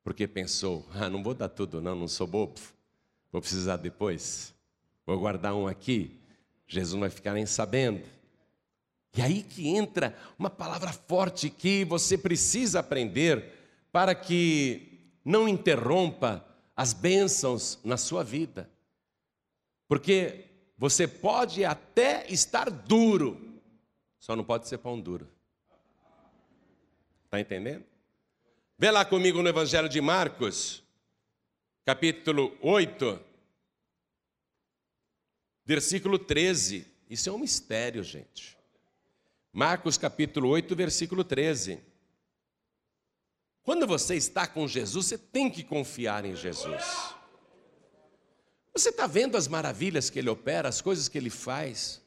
[0.09, 2.59] Porque pensou: ah, não vou dar tudo, não, não sou bobo.
[3.31, 4.55] Vou precisar depois.
[5.05, 6.19] Vou guardar um aqui.
[6.67, 8.03] Jesus não vai ficar nem sabendo.
[9.15, 13.53] E aí que entra uma palavra forte que você precisa aprender
[13.91, 16.43] para que não interrompa
[16.75, 18.67] as bênçãos na sua vida.
[19.87, 20.45] Porque
[20.75, 23.61] você pode até estar duro,
[24.17, 25.27] só não pode ser pão duro.
[27.25, 27.88] Está entendendo?
[28.81, 30.81] Vê lá comigo no Evangelho de Marcos,
[31.83, 33.19] capítulo 8,
[35.65, 36.87] versículo 13.
[37.09, 38.57] Isso é um mistério, gente.
[39.51, 41.81] Marcos capítulo 8, versículo 13.
[43.63, 47.13] Quando você está com Jesus, você tem que confiar em Jesus.
[48.71, 52.01] Você está vendo as maravilhas que Ele opera, as coisas que Ele faz.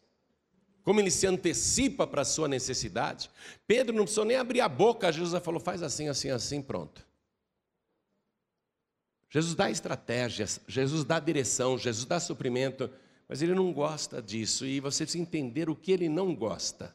[0.83, 3.31] Como ele se antecipa para a sua necessidade.
[3.67, 7.07] Pedro não precisou nem abrir a boca, Jesus falou: faz assim, assim, assim, pronto.
[9.31, 12.91] Jesus dá estratégias, Jesus dá direção, Jesus dá suprimento,
[13.27, 16.95] mas ele não gosta disso e você precisa entender o que ele não gosta.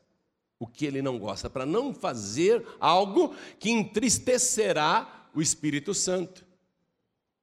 [0.59, 6.43] O que ele não gosta, para não fazer algo que entristecerá o Espírito Santo.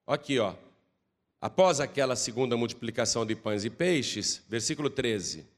[0.05, 0.53] Aqui, ó.
[1.39, 5.54] Após aquela segunda multiplicação de pães e peixes, versículo 13.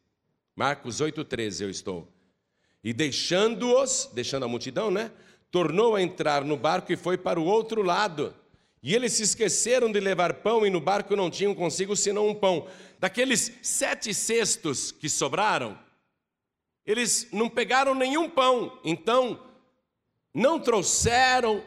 [0.58, 2.12] Marcos 8,13 eu estou.
[2.84, 5.12] E deixando-os, deixando a multidão, né?
[5.52, 8.36] Tornou a entrar no barco e foi para o outro lado.
[8.82, 12.34] E eles se esqueceram de levar pão e no barco não tinham consigo senão um
[12.34, 12.68] pão.
[13.00, 15.78] Daqueles sete cestos que sobraram,
[16.84, 19.40] eles não pegaram nenhum pão, então
[20.34, 21.64] não trouxeram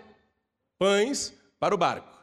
[0.77, 2.19] pães para o barco.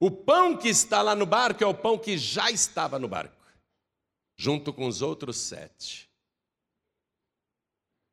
[0.00, 3.43] O pão que está lá no barco é o pão que já estava no barco
[4.36, 6.10] junto com os outros sete.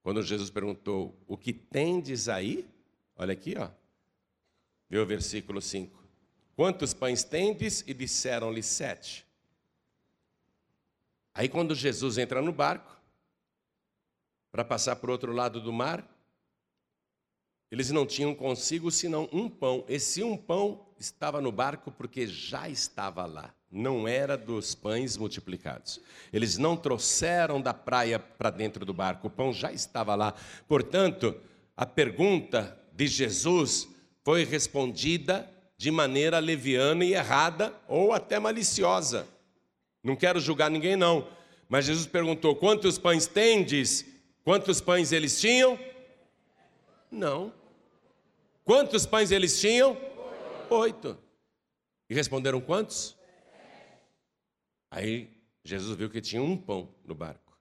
[0.02, 2.68] Quando Jesus perguntou: O que tendes aí?
[3.16, 3.70] Olha aqui, ó.
[4.90, 6.02] Vê o versículo 5.
[6.56, 7.84] Quantos pães tendes?
[7.88, 9.26] E disseram-lhe sete.
[11.34, 13.00] Aí, quando Jesus entra no barco,
[14.52, 16.06] para passar para o outro lado do mar,
[17.72, 19.86] eles não tinham consigo senão um pão.
[19.88, 26.02] Esse um pão estava no barco porque já estava lá não era dos pães multiplicados.
[26.34, 30.34] Eles não trouxeram da praia para dentro do barco, o pão já estava lá.
[30.68, 31.34] Portanto,
[31.78, 33.88] a pergunta de Jesus
[34.24, 39.26] foi respondida de maneira leviana e errada ou até maliciosa.
[40.04, 41.28] Não quero julgar ninguém, não.
[41.70, 44.06] Mas Jesus perguntou: quantos pães tendes?
[44.44, 45.80] Quantos pães eles tinham?
[47.10, 47.54] Não.
[48.64, 49.98] Quantos pães eles tinham?
[50.70, 51.18] Oito.
[52.10, 53.18] E responderam quantos?
[54.90, 55.30] Aí
[55.64, 57.58] Jesus viu que tinha um pão no barco.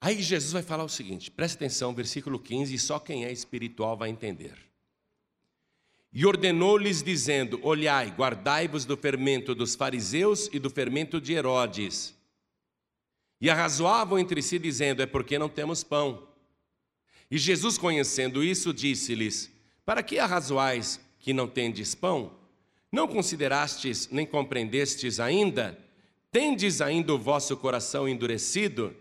[0.00, 3.96] Aí Jesus vai falar o seguinte, preste atenção, versículo 15, e só quem é espiritual
[3.96, 4.68] vai entender.
[6.12, 12.16] E ordenou-lhes, dizendo: Olhai, guardai-vos do fermento dos fariseus e do fermento de Herodes.
[13.40, 16.27] E arrazoavam entre si, dizendo: É porque não temos pão.
[17.30, 19.50] E Jesus, conhecendo isso, disse-lhes:
[19.84, 22.32] Para que arrazoais que não tendes pão?
[22.90, 25.78] Não considerastes nem compreendestes ainda?
[26.30, 28.94] Tendes ainda o vosso coração endurecido?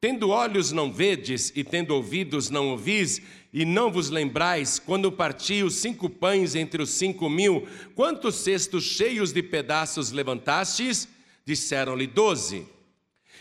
[0.00, 3.22] Tendo olhos não vedes, e tendo ouvidos não ouvis,
[3.52, 8.84] e não vos lembrais, quando parti os cinco pães entre os cinco mil, quantos cestos
[8.84, 11.08] cheios de pedaços levantastes?
[11.46, 12.66] Disseram-lhe doze.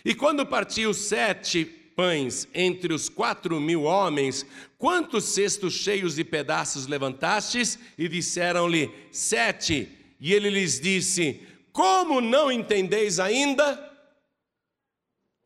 [0.05, 1.65] E quando parti os sete
[1.95, 4.45] pães entre os quatro mil homens,
[4.77, 7.77] quantos cestos cheios de pedaços levantastes?
[7.97, 9.89] E disseram-lhe, sete.
[10.19, 11.41] E ele lhes disse,
[11.71, 13.91] como não entendeis ainda?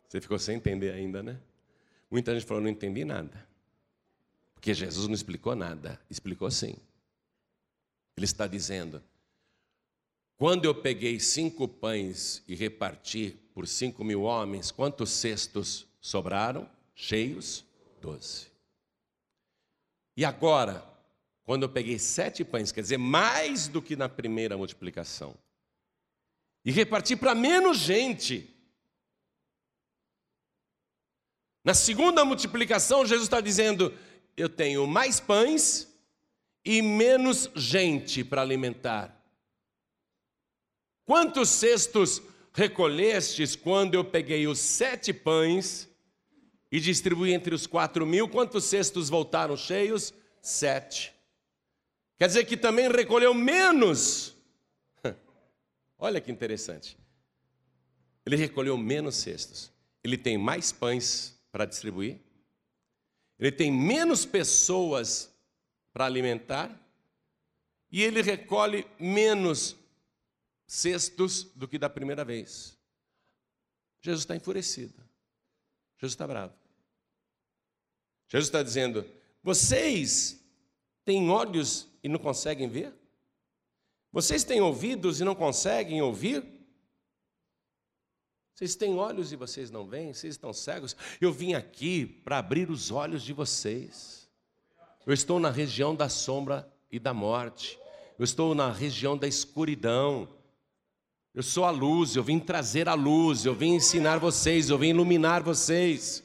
[0.07, 1.39] Você ficou sem entender ainda, né?
[2.09, 3.47] Muita gente falou, não entendi nada.
[4.53, 5.99] Porque Jesus não explicou nada.
[6.09, 6.75] Explicou sim.
[8.15, 9.03] Ele está dizendo,
[10.37, 17.65] quando eu peguei cinco pães e reparti por cinco mil homens, quantos cestos sobraram cheios?
[18.01, 18.47] Doze.
[20.15, 20.83] E agora,
[21.43, 25.37] quando eu peguei sete pães, quer dizer, mais do que na primeira multiplicação,
[26.65, 28.53] e reparti para menos gente.
[31.63, 33.97] Na segunda multiplicação, Jesus está dizendo:
[34.35, 35.87] eu tenho mais pães
[36.65, 39.17] e menos gente para alimentar.
[41.05, 42.21] Quantos cestos
[42.58, 45.88] recolhestes quando eu peguei os sete pães
[46.72, 48.28] e distribuí entre os quatro mil?
[48.28, 50.12] Quantos cestos voltaram cheios?
[50.41, 51.14] Sete.
[52.18, 54.36] Quer dizer que também recolheu menos.
[55.99, 56.97] Olha que interessante.
[58.26, 59.72] Ele recolheu menos cestos.
[60.03, 62.20] Ele tem mais pães para distribuir.
[63.38, 65.32] Ele tem menos pessoas
[65.93, 66.76] para alimentar.
[67.91, 69.76] E ele recolhe menos
[70.68, 72.78] cestos do que da primeira vez.
[74.01, 75.01] Jesus está enfurecido.
[75.97, 76.53] Jesus está bravo.
[78.28, 79.05] Jesus está dizendo:
[79.41, 80.43] vocês
[81.05, 82.93] têm olhos e não conseguem ver?
[84.11, 86.43] Vocês têm ouvidos e não conseguem ouvir?
[88.53, 90.13] Vocês têm olhos e vocês não veem?
[90.13, 90.95] Vocês estão cegos?
[91.22, 94.28] Eu vim aqui para abrir os olhos de vocês.
[95.05, 97.80] Eu estou na região da sombra e da morte.
[98.18, 100.28] Eu estou na região da escuridão.
[101.38, 104.89] Eu sou a luz, eu vim trazer a luz, eu vim ensinar vocês, eu vim
[104.89, 106.23] iluminar vocês.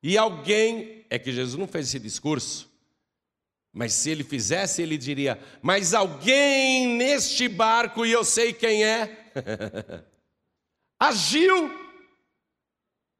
[0.00, 2.70] E alguém, é que Jesus não fez esse discurso,
[3.72, 9.32] mas se ele fizesse, ele diria: Mas alguém neste barco, e eu sei quem é,
[10.96, 11.68] agiu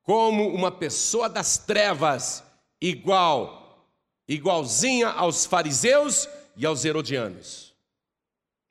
[0.05, 2.45] como uma pessoa das trevas,
[2.81, 3.85] igual,
[4.29, 7.75] igualzinha aos fariseus e aos herodianos.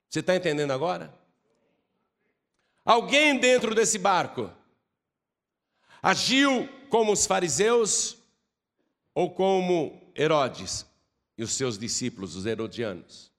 [0.08, 1.25] Você está entendendo agora?
[2.86, 4.48] Alguém dentro desse barco
[6.00, 8.16] agiu como os fariseus
[9.12, 10.86] ou como Herodes
[11.36, 13.32] e os seus discípulos, os herodianos.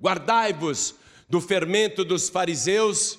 [0.00, 0.94] Guardai-vos
[1.28, 3.18] do fermento dos fariseus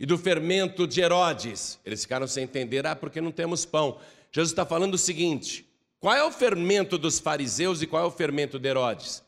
[0.00, 1.78] e do fermento de Herodes.
[1.84, 4.00] Eles ficaram sem entender, ah, porque não temos pão.
[4.32, 5.68] Jesus está falando o seguinte:
[6.00, 9.22] qual é o fermento dos fariseus e qual é o fermento de Herodes?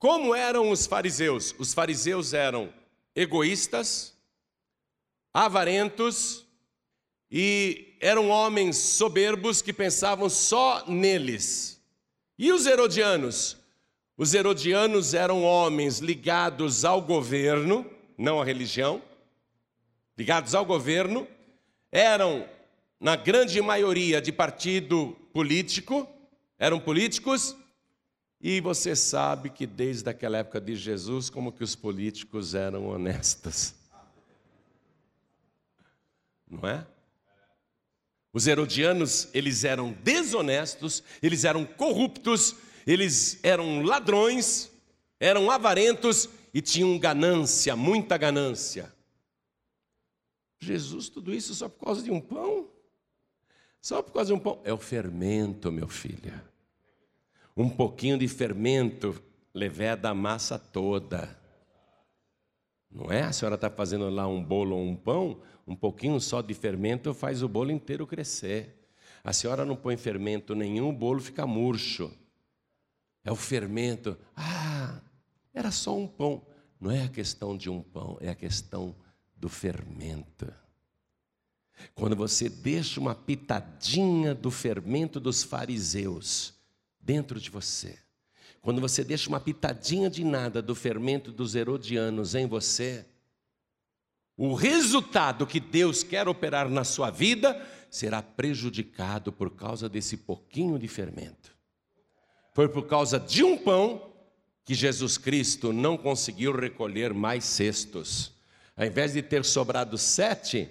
[0.00, 1.54] Como eram os fariseus?
[1.60, 2.72] Os fariseus eram
[3.14, 4.18] egoístas,
[5.32, 6.44] avarentos
[7.30, 11.80] e eram homens soberbos que pensavam só neles.
[12.38, 13.56] E os herodianos?
[14.16, 17.86] Os herodianos eram homens ligados ao governo,
[18.18, 19.00] não à religião,
[20.16, 21.26] ligados ao governo,
[21.90, 22.46] eram,
[23.00, 26.06] na grande maioria, de partido político,
[26.58, 27.56] eram políticos,
[28.40, 33.79] e você sabe que desde aquela época de Jesus, como que os políticos eram honestos.
[36.50, 36.86] Não é?
[38.32, 44.70] Os herodianos, eles eram desonestos, eles eram corruptos, eles eram ladrões,
[45.18, 48.92] eram avarentos e tinham ganância, muita ganância.
[50.60, 52.68] Jesus, tudo isso só por causa de um pão?
[53.80, 54.60] Só por causa de um pão?
[54.64, 56.40] É o fermento, meu filho.
[57.56, 59.20] Um pouquinho de fermento
[59.54, 61.36] leveda a massa toda.
[62.90, 63.22] Não é?
[63.22, 67.14] A senhora está fazendo lá um bolo ou um pão, um pouquinho só de fermento
[67.14, 68.76] faz o bolo inteiro crescer.
[69.22, 72.10] A senhora não põe fermento nenhum, o bolo fica murcho.
[73.22, 74.18] É o fermento.
[74.34, 75.00] Ah,
[75.54, 76.42] era só um pão.
[76.80, 78.96] Não é a questão de um pão, é a questão
[79.36, 80.52] do fermento.
[81.94, 86.54] Quando você deixa uma pitadinha do fermento dos fariseus
[87.00, 87.98] dentro de você,
[88.60, 93.06] quando você deixa uma pitadinha de nada do fermento dos herodianos em você,
[94.36, 100.78] o resultado que Deus quer operar na sua vida será prejudicado por causa desse pouquinho
[100.78, 101.54] de fermento.
[102.54, 104.10] Foi por causa de um pão
[104.64, 108.32] que Jesus Cristo não conseguiu recolher mais cestos.
[108.76, 110.70] Ao invés de ter sobrado sete,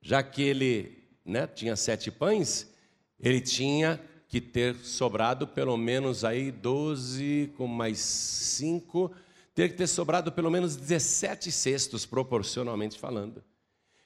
[0.00, 2.70] já que ele né, tinha sete pães,
[3.18, 4.00] ele tinha
[4.34, 9.12] que ter sobrado pelo menos aí doze com mais cinco,
[9.54, 13.44] teria que ter sobrado pelo menos 17 cestos, proporcionalmente falando.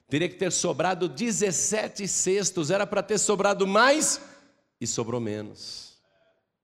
[0.07, 4.21] Teria que ter sobrado 17 cestos, era para ter sobrado mais
[4.79, 5.97] e sobrou menos.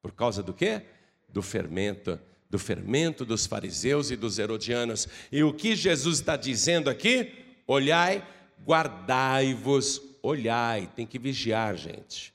[0.02, 0.82] Por causa do quê?
[1.30, 5.08] Do fermento do fermento dos fariseus e dos herodianos.
[5.32, 7.32] E o que Jesus está dizendo aqui?
[7.66, 8.22] Olhai,
[8.62, 12.34] guardai-vos, olhai, tem que vigiar, gente.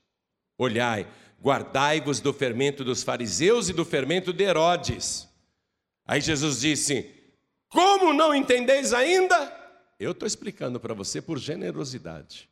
[0.59, 1.09] Olhai,
[1.41, 5.25] guardai-vos do fermento dos fariseus e do fermento de Herodes.
[6.05, 7.09] Aí Jesus disse:
[7.69, 9.57] Como não entendeis ainda?
[9.97, 12.49] Eu estou explicando para você por generosidade.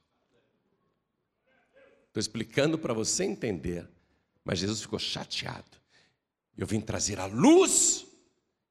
[2.08, 3.86] Estou explicando para você entender.
[4.42, 5.78] Mas Jesus ficou chateado.
[6.58, 8.08] Eu vim trazer a luz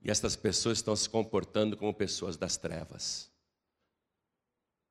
[0.02, 3.30] e estas pessoas estão se comportando como pessoas das trevas.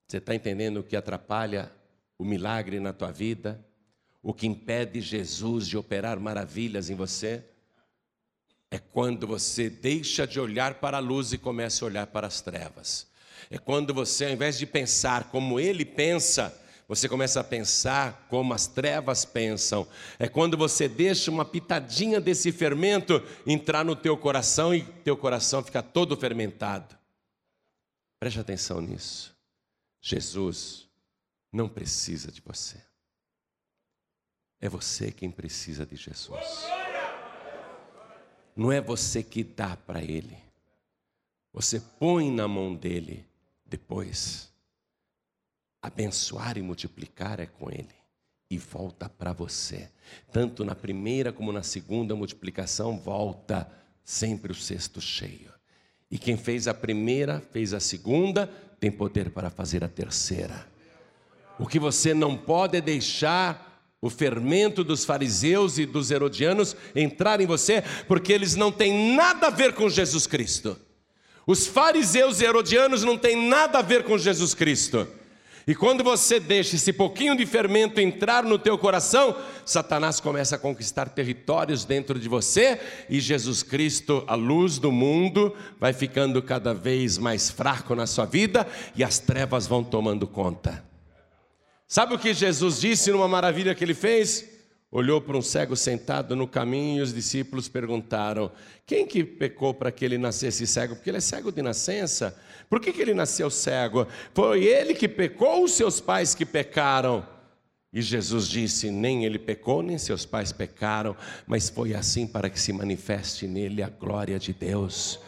[0.07, 1.71] Você está entendendo o que atrapalha
[2.15, 3.65] o milagre na tua vida?
[4.27, 7.43] O que impede Jesus de operar maravilhas em você?
[8.71, 12.41] É quando você deixa de olhar para a luz e começa a olhar para as
[12.41, 13.05] trevas.
[13.51, 18.51] É quando você, ao invés de pensar como ele pensa, você começa a pensar como
[18.51, 19.87] as trevas pensam.
[20.17, 25.63] É quando você deixa uma pitadinha desse fermento entrar no teu coração e teu coração
[25.63, 26.97] fica todo fermentado.
[28.19, 29.35] Preste atenção nisso.
[30.01, 30.89] Jesus
[31.53, 32.94] não precisa de você.
[34.65, 36.65] É você quem precisa de Jesus.
[38.55, 40.35] Não é você que dá para Ele.
[41.53, 43.23] Você põe na mão dele
[43.63, 44.51] depois
[45.79, 47.93] abençoar e multiplicar é com Ele.
[48.49, 49.87] E volta para você.
[50.31, 53.71] Tanto na primeira como na segunda multiplicação, volta
[54.03, 55.53] sempre o cesto cheio.
[56.09, 58.47] E quem fez a primeira, fez a segunda,
[58.79, 60.67] tem poder para fazer a terceira.
[61.59, 63.64] O que você não pode é deixar
[64.05, 69.47] o fermento dos fariseus e dos herodianos entrar em você, porque eles não têm nada
[69.47, 70.79] a ver com Jesus Cristo.
[71.47, 75.07] Os fariseus e herodianos não têm nada a ver com Jesus Cristo.
[75.65, 79.35] E quando você deixa esse pouquinho de fermento entrar no teu coração,
[79.65, 82.79] Satanás começa a conquistar territórios dentro de você
[83.09, 88.25] e Jesus Cristo, a luz do mundo, vai ficando cada vez mais fraco na sua
[88.25, 90.94] vida e as trevas vão tomando conta.
[91.87, 94.55] Sabe o que Jesus disse numa maravilha que ele fez?
[94.91, 98.51] Olhou para um cego sentado no caminho e os discípulos perguntaram:
[98.85, 100.95] Quem que pecou para que ele nascesse cego?
[100.95, 102.35] Porque ele é cego de nascença.
[102.69, 104.07] Por que, que ele nasceu cego?
[104.33, 107.27] Foi ele que pecou ou seus pais que pecaram?
[107.91, 111.15] E Jesus disse: Nem ele pecou, nem seus pais pecaram,
[111.45, 115.19] mas foi assim para que se manifeste nele a glória de Deus.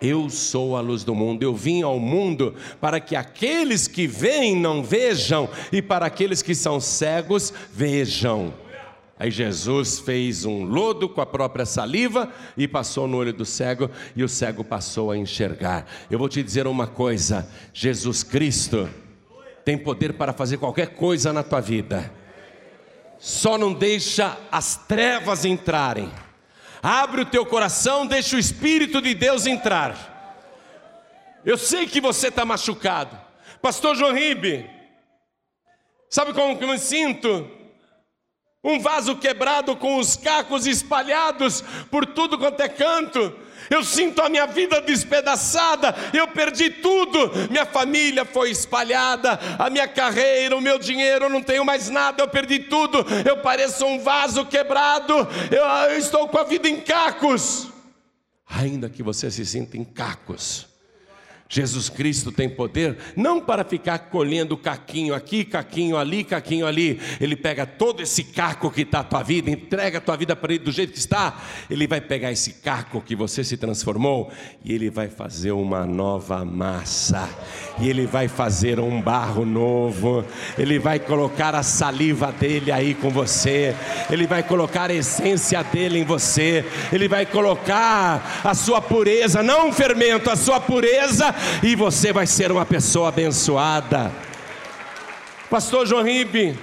[0.00, 4.56] Eu sou a luz do mundo, eu vim ao mundo para que aqueles que veem
[4.56, 8.54] não vejam, e para aqueles que são cegos vejam.
[9.18, 13.90] Aí Jesus fez um lodo com a própria saliva e passou no olho do cego,
[14.16, 15.86] e o cego passou a enxergar.
[16.10, 18.88] Eu vou te dizer uma coisa: Jesus Cristo
[19.62, 22.10] tem poder para fazer qualquer coisa na tua vida,
[23.18, 26.10] só não deixa as trevas entrarem.
[26.82, 30.08] Abre o teu coração, deixa o Espírito de Deus entrar.
[31.44, 33.18] Eu sei que você está machucado,
[33.60, 34.68] Pastor João Ribe.
[36.08, 37.48] Sabe como que eu me sinto?
[38.62, 43.34] Um vaso quebrado com os cacos espalhados por tudo quanto é canto.
[43.70, 47.30] Eu sinto a minha vida despedaçada, eu perdi tudo.
[47.48, 52.20] Minha família foi espalhada, a minha carreira, o meu dinheiro, eu não tenho mais nada,
[52.20, 52.98] eu perdi tudo.
[53.24, 55.14] Eu pareço um vaso quebrado,
[55.52, 57.68] eu, eu estou com a vida em cacos.
[58.44, 60.66] Ainda que você se sinta em cacos,
[61.52, 67.00] Jesus Cristo tem poder não para ficar colhendo caquinho aqui, caquinho ali, caquinho ali.
[67.20, 70.54] Ele pega todo esse caco que está a tua vida, entrega a tua vida para
[70.54, 71.42] ele do jeito que está.
[71.68, 74.30] Ele vai pegar esse caco que você se transformou
[74.64, 77.28] e ele vai fazer uma nova massa.
[77.80, 80.24] E ele vai fazer um barro novo.
[80.56, 83.74] Ele vai colocar a saliva dele aí com você.
[84.08, 86.64] Ele vai colocar a essência dele em você.
[86.92, 92.50] Ele vai colocar a sua pureza, não fermento, a sua pureza e você vai ser
[92.50, 94.12] uma pessoa abençoada.
[95.48, 96.56] Pastor João Ribe,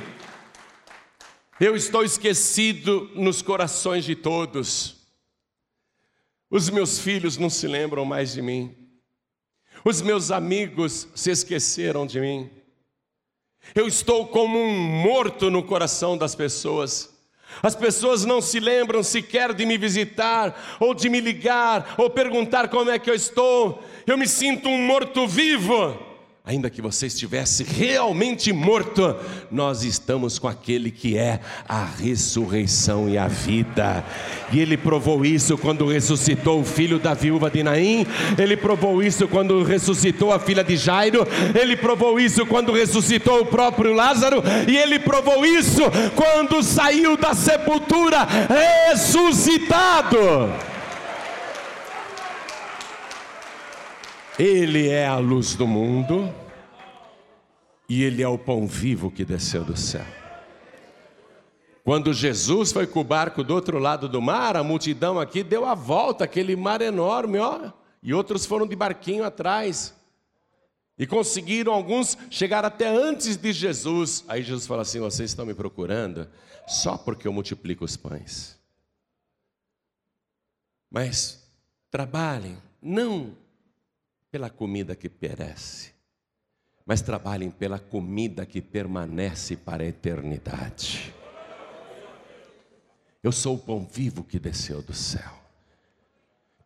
[1.59, 4.97] eu estou esquecido nos corações de todos.
[6.49, 8.75] Os meus filhos não se lembram mais de mim.
[9.83, 12.49] Os meus amigos se esqueceram de mim.
[13.75, 17.16] Eu estou como um morto no coração das pessoas.
[17.61, 22.67] As pessoas não se lembram sequer de me visitar, ou de me ligar, ou perguntar
[22.67, 23.83] como é que eu estou.
[24.05, 26.06] Eu me sinto um morto-vivo
[26.47, 29.13] ainda que você estivesse realmente morto,
[29.51, 34.01] nós estamos com aquele que é a ressurreição e a vida.
[34.53, 39.27] E ele provou isso quando ressuscitou o filho da viúva de Naim, ele provou isso
[39.27, 44.77] quando ressuscitou a filha de Jairo, ele provou isso quando ressuscitou o próprio Lázaro, e
[44.77, 45.81] ele provou isso
[46.15, 48.25] quando saiu da sepultura
[48.87, 50.17] ressuscitado.
[54.39, 56.31] Ele é a luz do mundo
[57.89, 60.05] e ele é o pão vivo que desceu do céu.
[61.83, 65.65] Quando Jesus foi com o barco do outro lado do mar, a multidão aqui deu
[65.65, 67.71] a volta, aquele mar enorme, ó,
[68.03, 69.95] e outros foram de barquinho atrás.
[70.99, 74.23] E conseguiram alguns chegar até antes de Jesus.
[74.27, 76.27] Aí Jesus fala assim: Vocês estão me procurando
[76.67, 78.57] só porque eu multiplico os pães.
[80.91, 81.43] Mas
[81.89, 83.35] trabalhem, não
[84.37, 85.95] pela comida que perece,
[86.85, 91.11] mas trabalhem pela comida que permanece para a eternidade.
[93.23, 95.33] Eu sou o pão vivo que desceu do céu.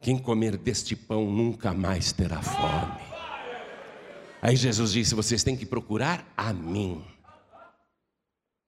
[0.02, 3.02] Quem comer deste pão nunca mais terá fome.
[4.42, 7.02] Aí Jesus disse: vocês têm que procurar a mim.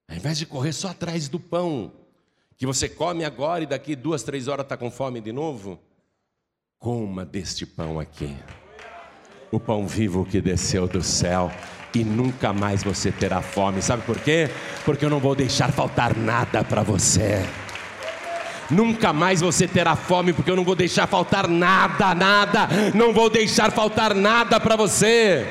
[0.07, 1.91] Ao invés de correr só atrás do pão,
[2.55, 5.77] que você come agora e daqui duas, três horas está com fome de novo,
[6.79, 8.33] coma deste pão aqui
[9.53, 11.51] o pão vivo que desceu do céu
[11.93, 13.83] e nunca mais você terá fome.
[13.83, 14.49] Sabe por quê?
[14.83, 17.45] Porque eu não vou deixar faltar nada para você.
[18.71, 23.29] Nunca mais você terá fome, porque eu não vou deixar faltar nada, nada, não vou
[23.29, 25.47] deixar faltar nada para você.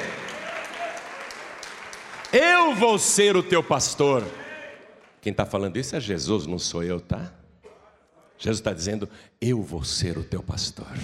[2.33, 4.25] Eu vou ser o teu pastor.
[5.21, 7.33] Quem está falando isso é Jesus, não sou eu, tá?
[8.37, 9.09] Jesus está dizendo:
[9.41, 10.99] Eu vou ser o teu pastor.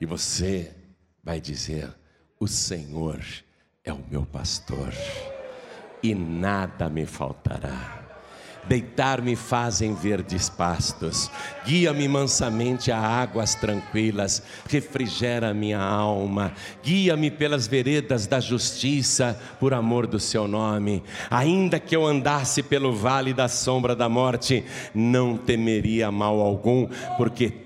[0.00, 0.75] E você
[1.26, 1.92] vai dizer:
[2.38, 3.20] O Senhor
[3.84, 4.92] é o meu pastor
[6.00, 8.04] e nada me faltará.
[8.68, 11.30] Deitar-me fazem verdes pastos,
[11.64, 16.52] guia-me mansamente a águas tranquilas, refrigera minha alma,
[16.82, 21.04] guia-me pelas veredas da justiça, por amor do seu nome.
[21.30, 27.65] Ainda que eu andasse pelo vale da sombra da morte, não temeria mal algum, porque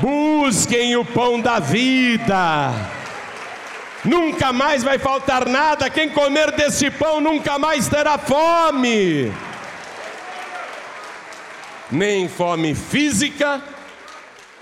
[0.00, 2.70] Busquem o pão da vida.
[4.04, 5.88] Nunca mais vai faltar nada.
[5.88, 9.32] Quem comer desse pão nunca mais terá fome.
[11.90, 13.62] Nem fome física,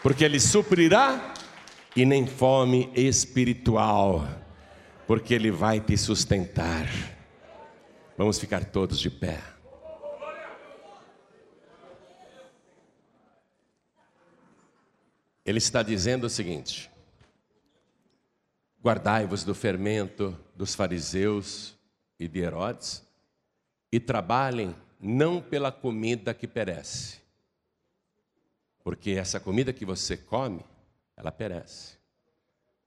[0.03, 1.33] porque Ele suprirá,
[1.97, 4.29] e nem fome espiritual,
[5.07, 6.87] porque Ele vai te sustentar.
[8.17, 9.54] Vamos ficar todos de pé.
[15.45, 16.91] Ele está dizendo o seguinte:
[18.83, 21.77] Guardai-vos do fermento dos fariseus
[22.19, 23.03] e de Herodes,
[23.91, 27.21] e trabalhem não pela comida que perece,
[28.83, 30.65] porque essa comida que você come,
[31.17, 31.99] ela perece.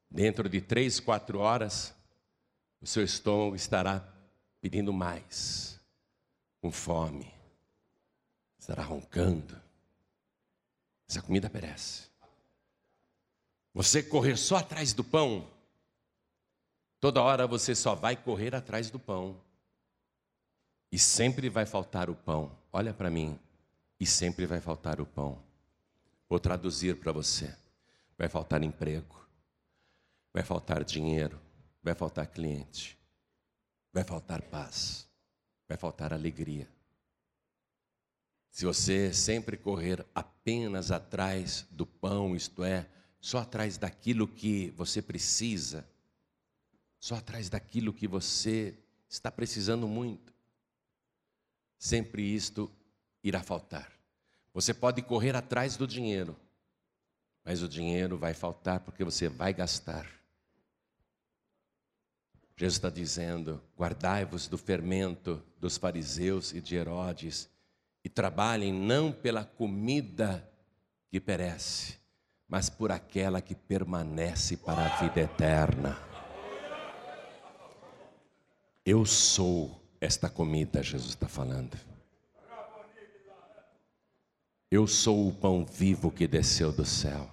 [0.10, 1.94] Dentro de três, quatro horas,
[2.82, 4.08] o seu estômago estará
[4.62, 5.80] pedindo mais,
[6.62, 7.32] com fome,
[8.58, 9.60] estará roncando.
[11.10, 12.08] Essa comida perece.
[13.78, 15.48] Você correr só atrás do pão,
[17.00, 19.40] toda hora você só vai correr atrás do pão.
[20.92, 22.58] E sempre vai faltar o pão.
[22.74, 23.40] Olha para mim.
[24.00, 25.40] E sempre vai faltar o pão.
[26.28, 27.56] Vou traduzir para você.
[28.18, 29.16] Vai faltar emprego.
[30.34, 31.40] Vai faltar dinheiro.
[31.84, 32.98] Vai faltar cliente.
[33.94, 35.08] Vai faltar paz.
[35.68, 36.68] Vai faltar alegria.
[38.50, 42.90] Se você sempre correr apenas atrás do pão, isto é,
[43.28, 45.86] só atrás daquilo que você precisa,
[46.98, 48.74] só atrás daquilo que você
[49.10, 50.34] está precisando muito.
[51.78, 52.72] Sempre isto
[53.22, 53.92] irá faltar.
[54.54, 56.40] Você pode correr atrás do dinheiro,
[57.44, 60.10] mas o dinheiro vai faltar porque você vai gastar.
[62.56, 67.50] Jesus está dizendo: guardai-vos do fermento dos fariseus e de Herodes,
[68.06, 70.50] e trabalhem não pela comida
[71.10, 71.98] que perece,
[72.48, 75.98] mas por aquela que permanece para a vida eterna.
[78.86, 81.78] Eu sou esta comida, Jesus está falando.
[84.72, 87.30] Eu sou o pão vivo que desceu do céu.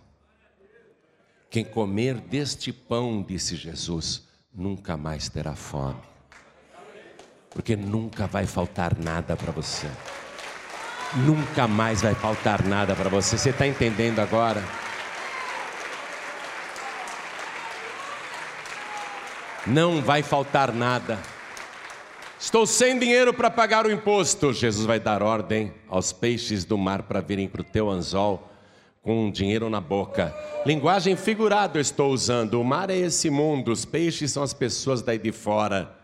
[1.49, 6.01] Quem comer deste pão, disse Jesus, nunca mais terá fome,
[7.51, 9.89] porque nunca vai faltar nada para você.
[11.25, 13.39] Nunca mais vai faltar nada para você.
[13.39, 14.61] Você está entendendo agora?
[19.67, 21.19] Não vai faltar nada.
[22.39, 24.53] Estou sem dinheiro para pagar o imposto.
[24.53, 28.51] Jesus vai dar ordem aos peixes do mar para virem para o teu anzol
[29.03, 30.35] com dinheiro na boca.
[30.65, 32.61] Linguagem figurada estou usando.
[32.61, 35.95] O mar é esse mundo, os peixes são as pessoas daí de fora.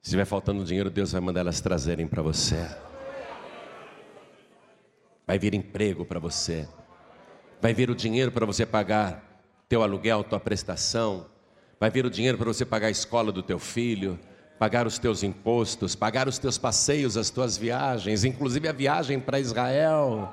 [0.00, 2.68] Se estiver faltando dinheiro, Deus vai mandar elas trazerem para você.
[5.26, 6.66] Vai vir emprego para você.
[7.60, 9.22] Vai vir o dinheiro para você pagar
[9.68, 11.26] teu aluguel, tua prestação,
[11.82, 14.16] vai vir o dinheiro para você pagar a escola do teu filho,
[14.56, 19.40] pagar os teus impostos, pagar os teus passeios, as tuas viagens, inclusive a viagem para
[19.40, 20.32] Israel.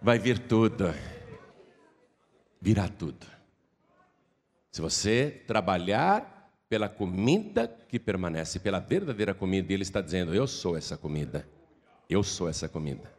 [0.00, 0.94] Vai vir tudo,
[2.58, 3.26] virá tudo.
[4.72, 10.46] Se você trabalhar pela comida que permanece, pela verdadeira comida, e Ele está dizendo: Eu
[10.46, 11.46] sou essa comida,
[12.08, 13.12] eu sou essa comida.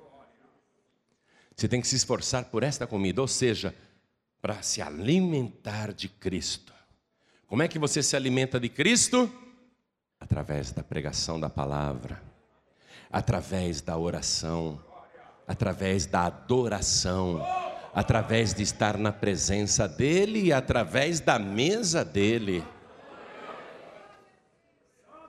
[1.55, 3.75] Você tem que se esforçar por esta comida, ou seja,
[4.45, 6.71] para se alimentar de Cristo.
[7.47, 9.27] Como é que você se alimenta de Cristo?
[10.19, 12.21] Através da pregação da palavra,
[13.11, 14.79] através da oração,
[15.47, 17.43] através da adoração,
[17.91, 22.63] através de estar na presença dEle e através da mesa dEle.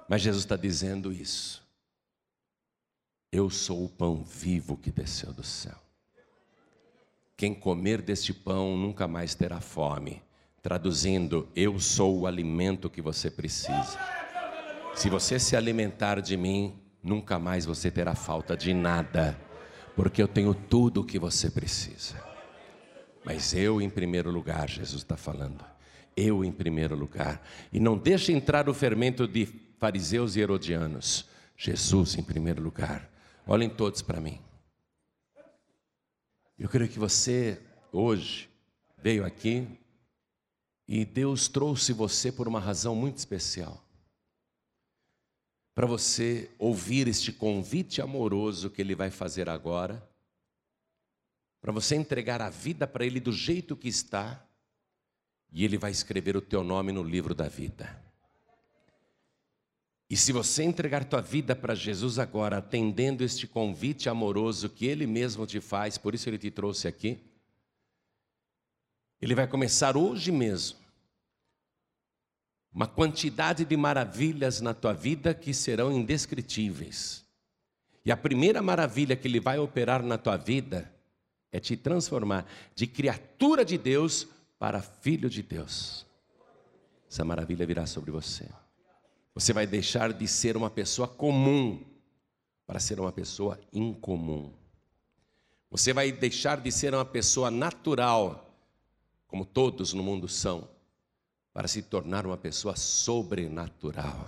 [0.07, 1.67] Mas Jesus está dizendo isso.
[3.33, 5.86] Eu sou o pão vivo que desceu do céu.
[7.37, 10.23] Quem comer deste pão nunca mais terá fome.
[10.63, 13.99] Traduzindo, eu sou o alimento que você precisa.
[14.95, 19.39] Se você se alimentar de mim, nunca mais você terá falta de nada,
[19.95, 22.15] porque eu tenho tudo o que você precisa.
[23.23, 25.63] Mas eu em primeiro lugar, Jesus está falando.
[26.17, 27.43] Eu em primeiro lugar.
[27.71, 29.47] E não deixe entrar o fermento de
[29.79, 31.29] fariseus e herodianos.
[31.55, 33.11] Jesus em primeiro lugar.
[33.47, 34.41] Olhem todos para mim.
[36.59, 38.49] Eu creio que você hoje
[38.99, 39.69] veio aqui
[40.89, 43.85] e Deus trouxe você por uma razão muito especial.
[45.75, 50.09] Para você ouvir este convite amoroso que Ele vai fazer agora,
[51.61, 54.43] para você entregar a vida para Ele do jeito que está,
[55.53, 58.06] e Ele vai escrever o teu nome no livro da vida.
[60.09, 65.07] E se você entregar tua vida para Jesus agora, atendendo este convite amoroso que Ele
[65.07, 67.19] mesmo te faz, por isso Ele te trouxe aqui,
[69.21, 70.79] Ele vai começar hoje mesmo
[72.73, 77.25] uma quantidade de maravilhas na tua vida que serão indescritíveis.
[78.05, 80.93] E a primeira maravilha que Ele vai operar na tua vida
[81.51, 84.29] é te transformar de criatura de Deus
[84.59, 86.07] para filho de Deus.
[87.11, 88.47] Essa maravilha virá sobre você.
[89.37, 91.85] Você vai deixar de ser uma pessoa comum
[92.67, 94.51] para ser uma pessoa incomum.
[95.71, 98.51] Você vai deixar de ser uma pessoa natural,
[99.29, 100.67] como todos no mundo são,
[101.53, 104.27] para se tornar uma pessoa sobrenatural.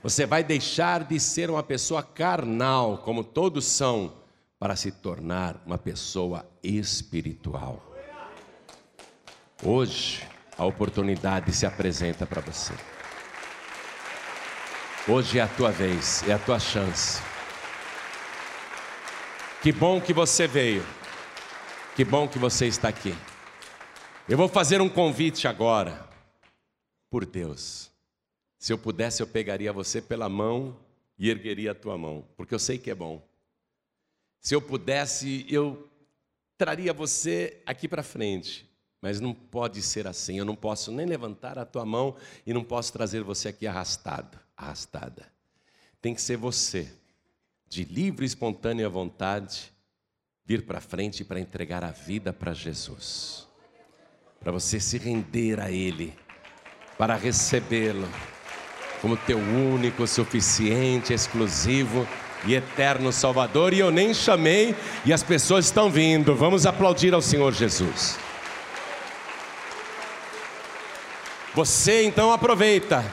[0.00, 4.14] Você vai deixar de ser uma pessoa carnal, como todos são,
[4.60, 7.82] para se tornar uma pessoa espiritual.
[9.60, 10.24] Hoje,
[10.56, 12.93] a oportunidade se apresenta para você.
[15.06, 17.20] Hoje é a tua vez, é a tua chance.
[19.62, 20.82] Que bom que você veio.
[21.94, 23.14] Que bom que você está aqui.
[24.26, 26.08] Eu vou fazer um convite agora.
[27.10, 27.92] Por Deus.
[28.58, 30.74] Se eu pudesse, eu pegaria você pela mão
[31.18, 33.22] e ergueria a tua mão, porque eu sei que é bom.
[34.40, 35.86] Se eu pudesse, eu
[36.56, 38.66] traria você aqui para frente,
[39.02, 40.38] mas não pode ser assim.
[40.38, 44.43] Eu não posso nem levantar a tua mão e não posso trazer você aqui arrastado
[44.56, 45.26] arrastada.
[46.00, 46.90] Tem que ser você,
[47.68, 49.72] de livre e espontânea vontade,
[50.44, 53.48] vir para frente para entregar a vida para Jesus.
[54.40, 56.14] Para você se render a Ele,
[56.98, 58.08] para recebê-lo
[59.00, 62.06] como teu único, suficiente, exclusivo
[62.46, 63.72] e eterno Salvador.
[63.72, 64.74] E eu nem chamei,
[65.04, 66.34] e as pessoas estão vindo.
[66.34, 68.18] Vamos aplaudir ao Senhor Jesus.
[71.54, 73.04] Você então aproveita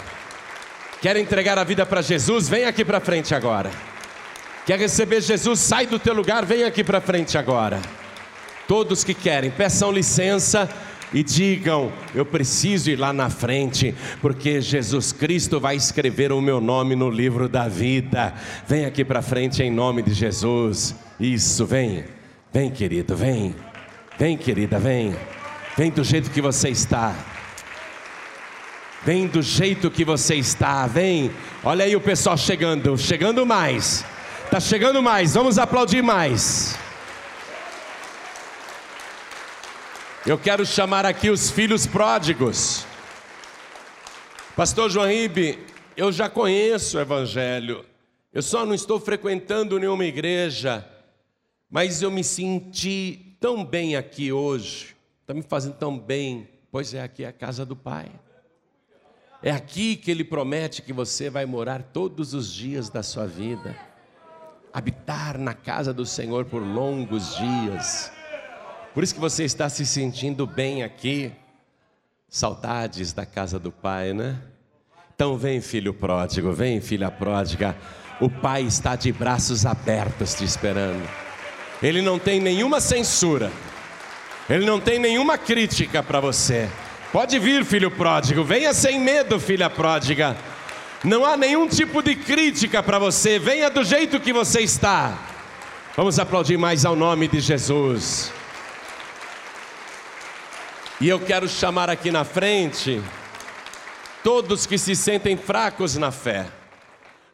[1.02, 2.48] Quer entregar a vida para Jesus?
[2.48, 3.72] Vem aqui para frente agora.
[4.68, 5.60] Quer receber Jesus?
[5.60, 7.82] Sai do teu lugar, vem aqui para frente agora.
[8.68, 10.70] Todos que querem, peçam licença
[11.12, 16.62] e digam: Eu preciso ir lá na frente, porque Jesus Cristo vai escrever o meu
[16.62, 18.36] nome no livro da vida.
[18.68, 20.96] Vem aqui para frente em nome de Jesus.
[21.20, 22.06] Isso, vem,
[22.54, 23.56] vem, querido, vem,
[24.20, 25.16] vem, querida, vem,
[25.76, 27.31] vem do jeito que você está.
[29.04, 31.32] Vem do jeito que você está, vem.
[31.64, 34.06] Olha aí o pessoal chegando, chegando mais.
[34.52, 35.34] Tá chegando mais.
[35.34, 36.78] Vamos aplaudir mais.
[40.24, 42.86] Eu quero chamar aqui os filhos pródigos.
[44.56, 45.58] Pastor João Ribe,
[45.98, 47.84] eu já conheço o evangelho.
[48.32, 50.88] Eu só não estou frequentando nenhuma igreja,
[51.68, 54.96] mas eu me senti tão bem aqui hoje.
[55.22, 58.12] Está me fazendo tão bem, pois é aqui a casa do Pai.
[59.44, 63.76] É aqui que ele promete que você vai morar todos os dias da sua vida,
[64.72, 68.12] habitar na casa do Senhor por longos dias.
[68.94, 71.32] Por isso que você está se sentindo bem aqui.
[72.30, 74.40] Saudades da casa do Pai, né?
[75.16, 77.76] Então vem, filho pródigo, vem, filha pródiga.
[78.20, 81.04] O Pai está de braços abertos te esperando.
[81.82, 83.52] Ele não tem nenhuma censura.
[84.48, 86.70] Ele não tem nenhuma crítica para você.
[87.12, 90.38] Pode vir, filho pródigo, venha sem medo, filha pródiga.
[91.04, 95.20] Não há nenhum tipo de crítica para você, venha do jeito que você está.
[95.98, 98.32] Vamos aplaudir mais ao nome de Jesus.
[101.02, 103.02] E eu quero chamar aqui na frente
[104.24, 106.48] todos que se sentem fracos na fé.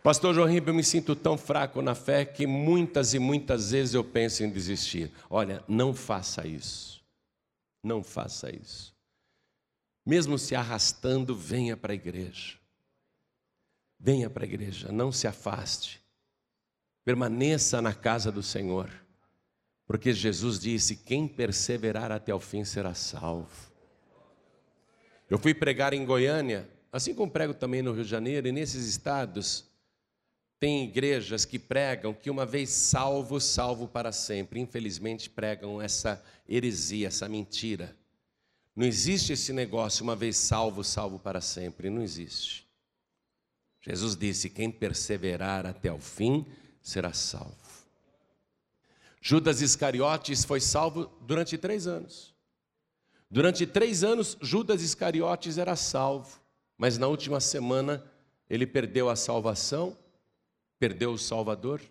[0.02, 3.94] Pastor João Ribeiro, eu me sinto tão fraco na fé que muitas e muitas vezes
[3.94, 5.12] eu penso em desistir.
[5.30, 6.99] Olha, não faça isso.
[7.84, 8.97] Não faça isso
[10.07, 12.57] mesmo se arrastando, venha para a igreja.
[13.99, 16.01] Venha para a igreja, não se afaste.
[17.03, 18.89] Permaneça na casa do Senhor,
[19.85, 23.69] porque Jesus disse: quem perseverar até o fim será salvo.
[25.29, 28.88] Eu fui pregar em Goiânia, assim como prego também no Rio de Janeiro, e nesses
[28.88, 29.69] estados,
[30.57, 34.61] tem igrejas que pregam que uma vez salvo, salvo para sempre.
[34.61, 37.93] Infelizmente pregam essa heresia, essa mentira.
[38.78, 41.90] Não existe esse negócio, uma vez salvo, salvo para sempre.
[41.90, 42.68] Não existe.
[43.82, 46.45] Jesus disse: quem perseverar até o fim
[46.80, 47.58] será salvo.
[49.20, 52.36] Judas Iscariotes foi salvo durante três anos.
[53.32, 56.40] Durante três anos, Judas Iscariotes era salvo,
[56.78, 58.06] mas na última semana
[58.48, 59.98] ele perdeu a salvação,
[60.78, 61.82] perdeu o Salvador,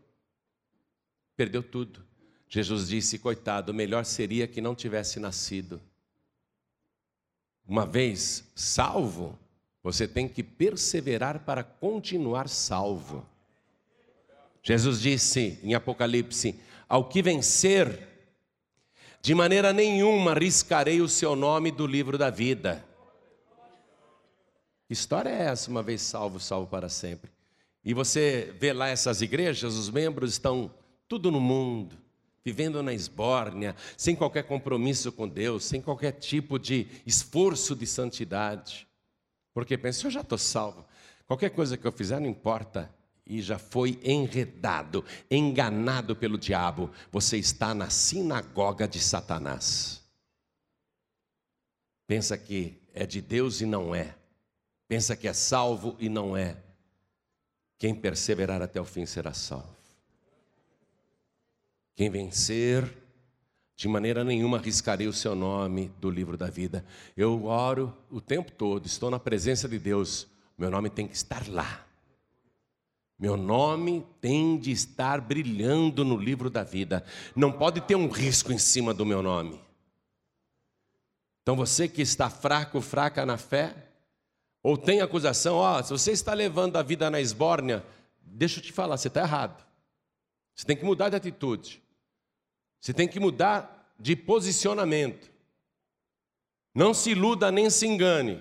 [1.37, 2.07] perdeu tudo.
[2.49, 5.83] Jesus disse: coitado, melhor seria que não tivesse nascido.
[7.67, 9.37] Uma vez salvo,
[9.83, 13.27] você tem que perseverar para continuar salvo.
[14.63, 18.09] Jesus disse em Apocalipse: Ao que vencer,
[19.21, 22.85] de maneira nenhuma riscarei o seu nome do livro da vida.
[24.87, 27.31] Que história é essa, uma vez salvo, salvo para sempre?
[27.85, 30.71] E você vê lá essas igrejas, os membros estão
[31.09, 31.97] tudo no mundo,
[32.47, 38.87] vivendo na esbórnia, sem qualquer compromisso com Deus, sem qualquer tipo de esforço de santidade.
[39.53, 40.87] Porque pensa, eu já estou salvo,
[41.27, 42.89] qualquer coisa que eu fizer não importa,
[43.27, 50.05] e já foi enredado, enganado pelo diabo, você está na sinagoga de Satanás.
[52.07, 54.15] Pensa que é de Deus e não é,
[54.87, 56.57] pensa que é salvo e não é.
[57.77, 59.75] Quem perseverar até o fim será salvo.
[61.97, 62.95] Quem vencer,
[63.75, 66.85] de maneira nenhuma arriscarei o seu nome do livro da vida.
[67.17, 70.29] Eu oro o tempo todo, estou na presença de Deus,
[70.59, 71.87] meu nome tem que estar lá.
[73.19, 77.03] Meu nome tem de estar brilhando no livro da vida.
[77.35, 79.59] Não pode ter um risco em cima do meu nome.
[81.41, 83.75] Então você que está fraco, fraca na fé,
[84.63, 87.83] ou tem acusação, ó, se você está levando a vida na esbórnia,
[88.21, 89.65] deixa eu te falar, você está errado.
[90.55, 91.86] Você tem que mudar de atitude.
[92.87, 95.29] Você tem que mudar de posicionamento.
[96.73, 98.41] Não se iluda nem se engane.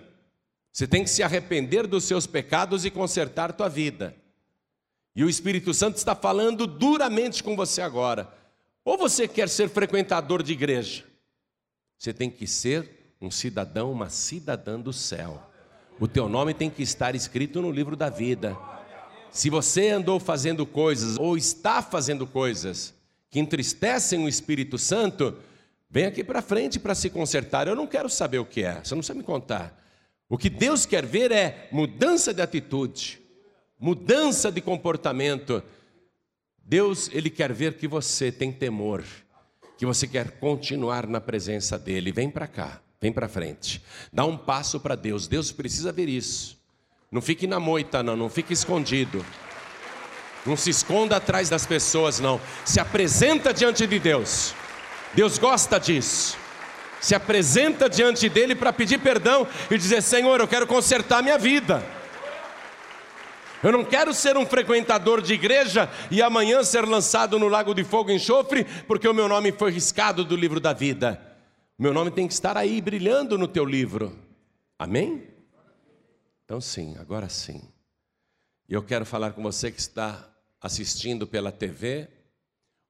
[0.72, 4.16] Você tem que se arrepender dos seus pecados e consertar tua vida.
[5.16, 8.32] E o Espírito Santo está falando duramente com você agora.
[8.84, 11.04] Ou você quer ser frequentador de igreja?
[11.98, 15.42] Você tem que ser um cidadão, uma cidadã do céu.
[16.00, 18.56] O teu nome tem que estar escrito no livro da vida.
[19.32, 22.94] Se você andou fazendo coisas ou está fazendo coisas
[23.30, 25.38] que entristecem o Espírito Santo,
[25.90, 27.68] vem aqui para frente para se consertar.
[27.68, 29.82] Eu não quero saber o que é, você não precisa me contar.
[30.28, 33.22] O que Deus quer ver é mudança de atitude,
[33.80, 35.62] mudança de comportamento.
[36.64, 39.04] Deus, Ele quer ver que você tem temor,
[39.78, 42.12] que você quer continuar na presença dEle.
[42.12, 43.84] Vem para cá, vem para frente.
[44.12, 45.28] Dá um passo para Deus.
[45.28, 46.58] Deus precisa ver isso.
[47.12, 49.24] Não fique na moita, não, não fique escondido.
[50.46, 52.40] Não se esconda atrás das pessoas, não.
[52.64, 54.54] Se apresenta diante de Deus.
[55.14, 56.38] Deus gosta disso.
[57.02, 61.84] Se apresenta diante dele para pedir perdão e dizer: Senhor, eu quero consertar minha vida.
[63.64, 67.84] Eu não quero ser um frequentador de igreja e amanhã ser lançado no lago de
[67.84, 71.20] fogo e enxofre, porque o meu nome foi riscado do livro da vida.
[71.78, 74.18] O meu nome tem que estar aí brilhando no teu livro.
[74.78, 75.28] Amém?
[76.44, 77.62] Então, sim, agora sim.
[78.70, 80.28] E eu quero falar com você que está
[80.66, 82.08] assistindo pela TV,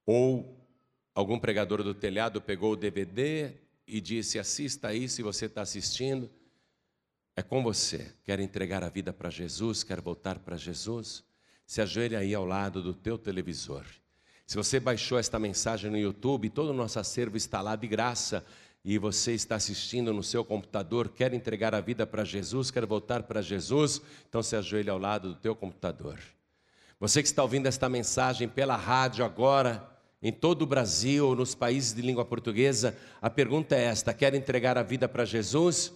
[0.06, 0.66] ou
[1.14, 3.52] algum pregador do telhado pegou o DVD
[3.86, 6.32] e disse: assista aí se você está assistindo.
[7.36, 8.14] É com você.
[8.24, 9.84] Quer entregar a vida para Jesus?
[9.84, 11.22] Quer voltar para Jesus?
[11.68, 13.84] Se ajoelhe aí ao lado do teu televisor.
[14.48, 18.46] Se você baixou esta mensagem no YouTube, todo o nosso acervo está lá de graça
[18.86, 23.24] e você está assistindo no seu computador, quer entregar a vida para Jesus, quer voltar
[23.24, 26.18] para Jesus, então se ajoelhe ao lado do teu computador.
[26.98, 29.86] Você que está ouvindo esta mensagem pela rádio agora,
[30.24, 34.78] em todo o Brasil, nos países de língua portuguesa, a pergunta é esta: quer entregar
[34.78, 35.92] a vida para Jesus?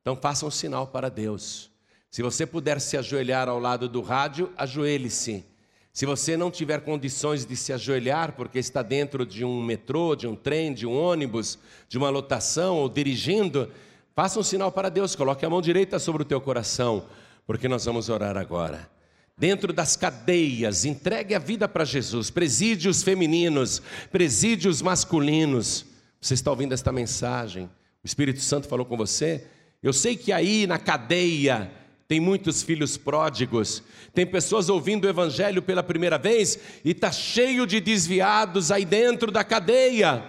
[0.00, 1.70] Então faça um sinal para Deus.
[2.10, 5.44] Se você puder se ajoelhar ao lado do rádio, ajoelhe-se.
[5.92, 10.26] Se você não tiver condições de se ajoelhar, porque está dentro de um metrô, de
[10.26, 11.58] um trem, de um ônibus,
[11.88, 13.70] de uma lotação ou dirigindo,
[14.16, 17.06] faça um sinal para Deus, coloque a mão direita sobre o teu coração,
[17.46, 18.99] porque nós vamos orar agora
[19.40, 23.80] dentro das cadeias, entregue a vida para Jesus, presídios femininos,
[24.12, 25.86] presídios masculinos.
[26.20, 27.64] Você está ouvindo esta mensagem?
[28.04, 29.46] O Espírito Santo falou com você?
[29.82, 31.72] Eu sei que aí na cadeia
[32.06, 37.66] tem muitos filhos pródigos, tem pessoas ouvindo o Evangelho pela primeira vez e está cheio
[37.66, 40.22] de desviados aí dentro da cadeia.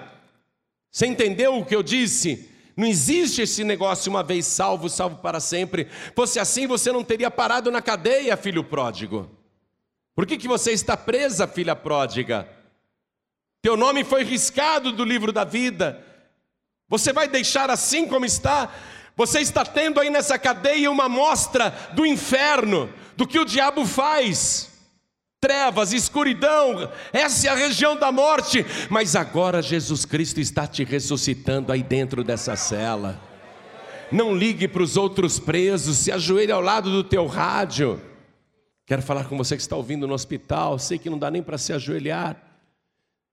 [0.89, 2.49] Você entendeu o que eu disse?
[2.81, 5.87] Não existe esse negócio uma vez salvo, salvo para sempre.
[6.15, 9.29] Fosse assim, você não teria parado na cadeia, filho pródigo.
[10.15, 12.49] Por que, que você está presa, filha pródiga?
[13.61, 16.03] Teu nome foi riscado do livro da vida.
[16.89, 18.73] Você vai deixar assim como está?
[19.15, 24.70] Você está tendo aí nessa cadeia uma mostra do inferno, do que o diabo faz.
[25.41, 31.71] Trevas, escuridão, essa é a região da morte, mas agora Jesus Cristo está te ressuscitando
[31.71, 33.19] aí dentro dessa cela.
[34.11, 37.99] Não ligue para os outros presos, se ajoelhe ao lado do teu rádio.
[38.85, 41.57] Quero falar com você que está ouvindo no hospital, sei que não dá nem para
[41.57, 42.39] se ajoelhar.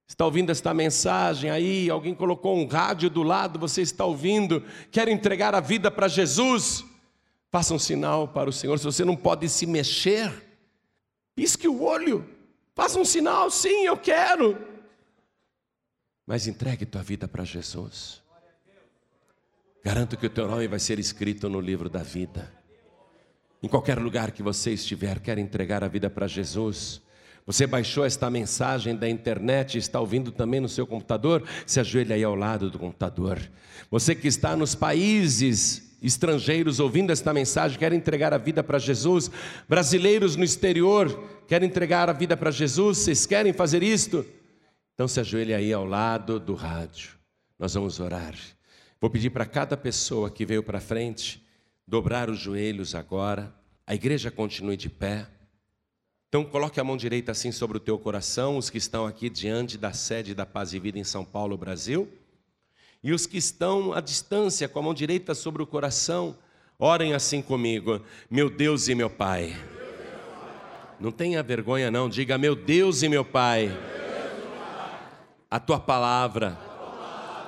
[0.07, 1.91] Está ouvindo esta mensagem aí?
[1.91, 6.87] Alguém colocou um rádio do lado, você está ouvindo, quer entregar a vida para Jesus?
[7.51, 8.79] Faça um sinal para o Senhor.
[8.79, 10.48] Se você não pode se mexer,
[11.39, 12.29] pisque o olho,
[12.75, 14.59] faça um sinal, sim, eu quero.
[16.27, 18.21] Mas entregue tua vida para Jesus.
[19.85, 22.53] Garanto que o teu nome vai ser escrito no livro da vida.
[23.63, 27.01] Em qualquer lugar que você estiver, quer entregar a vida para Jesus.
[27.47, 31.45] Você baixou esta mensagem da internet, está ouvindo também no seu computador?
[31.65, 33.39] Se ajoelha aí ao lado do computador.
[33.89, 39.31] Você que está nos países estrangeiros ouvindo esta mensagem, quer entregar a vida para Jesus.
[39.69, 42.99] Brasileiros no exterior, quer entregar a vida para Jesus.
[42.99, 44.25] Vocês querem fazer isto?
[44.95, 47.11] Então se ajoelhe aí ao lado do rádio.
[47.59, 48.35] Nós vamos orar.
[49.01, 51.45] Vou pedir para cada pessoa que veio para frente
[51.87, 53.55] dobrar os joelhos agora.
[53.87, 55.27] A igreja continue de pé.
[56.29, 59.79] Então coloque a mão direita assim sobre o teu coração, os que estão aqui diante
[59.79, 62.09] da sede da Paz e Vida em São Paulo, Brasil.
[63.03, 66.37] E os que estão à distância, com a mão direita sobre o coração,
[66.79, 69.57] orem assim comigo: Meu Deus e meu Pai.
[70.99, 73.71] Não tenha vergonha, não, diga: Meu Deus e meu Pai.
[75.51, 76.59] A tua palavra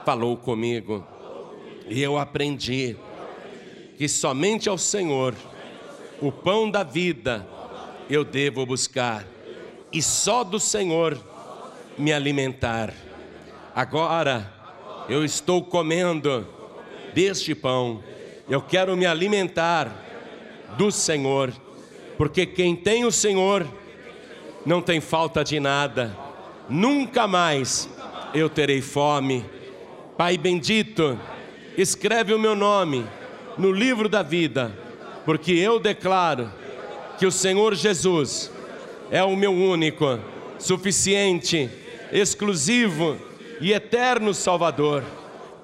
[0.04, 1.06] falou comigo
[1.86, 2.96] e eu aprendi
[3.98, 5.34] que somente ao Senhor,
[6.22, 7.46] o pão da vida,
[8.08, 9.26] eu devo buscar,
[9.92, 11.20] e só do Senhor
[11.98, 12.94] me alimentar.
[13.74, 14.59] Agora
[15.08, 16.46] eu estou comendo
[17.14, 18.02] deste pão,
[18.48, 19.92] eu quero me alimentar
[20.76, 21.52] do Senhor,
[22.16, 23.66] porque quem tem o Senhor
[24.64, 26.16] não tem falta de nada,
[26.68, 27.88] nunca mais
[28.34, 29.44] eu terei fome.
[30.16, 31.18] Pai bendito,
[31.76, 33.06] escreve o meu nome
[33.56, 34.72] no livro da vida,
[35.24, 36.52] porque eu declaro
[37.18, 38.50] que o Senhor Jesus
[39.10, 40.18] é o meu único,
[40.58, 41.70] suficiente,
[42.12, 43.29] exclusivo
[43.60, 45.04] e eterno Salvador.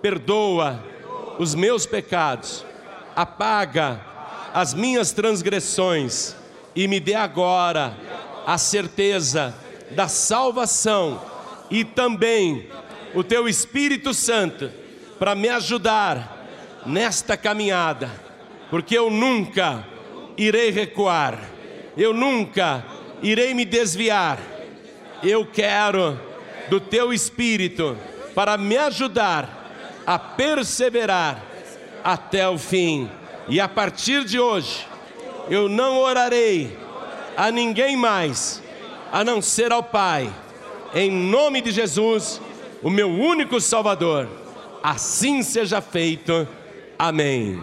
[0.03, 0.85] Perdoa
[1.39, 2.65] os meus pecados,
[3.15, 4.01] apaga
[4.53, 6.37] as minhas transgressões
[6.75, 7.97] e me dê agora
[8.47, 9.55] a certeza
[9.91, 11.21] da salvação
[11.71, 12.69] e também
[13.15, 14.71] o teu Espírito Santo
[15.19, 16.37] para me ajudar
[16.85, 18.11] nesta caminhada,
[18.71, 19.87] porque eu nunca
[20.37, 21.39] irei recuar,
[21.97, 22.85] eu nunca
[23.23, 24.39] irei me desviar.
[25.23, 26.21] Eu quero
[26.69, 27.97] do teu espírito
[28.35, 31.43] para me ajudar a perseverar
[32.05, 33.11] até o fim.
[33.49, 34.87] E a partir de hoje,
[35.49, 36.77] eu não orarei
[37.37, 38.63] a ninguém mais
[39.13, 40.33] a não ser ao Pai.
[40.95, 42.41] Em nome de Jesus,
[42.83, 44.29] o meu único Salvador.
[44.83, 46.47] Assim seja feito.
[46.99, 47.63] Amém.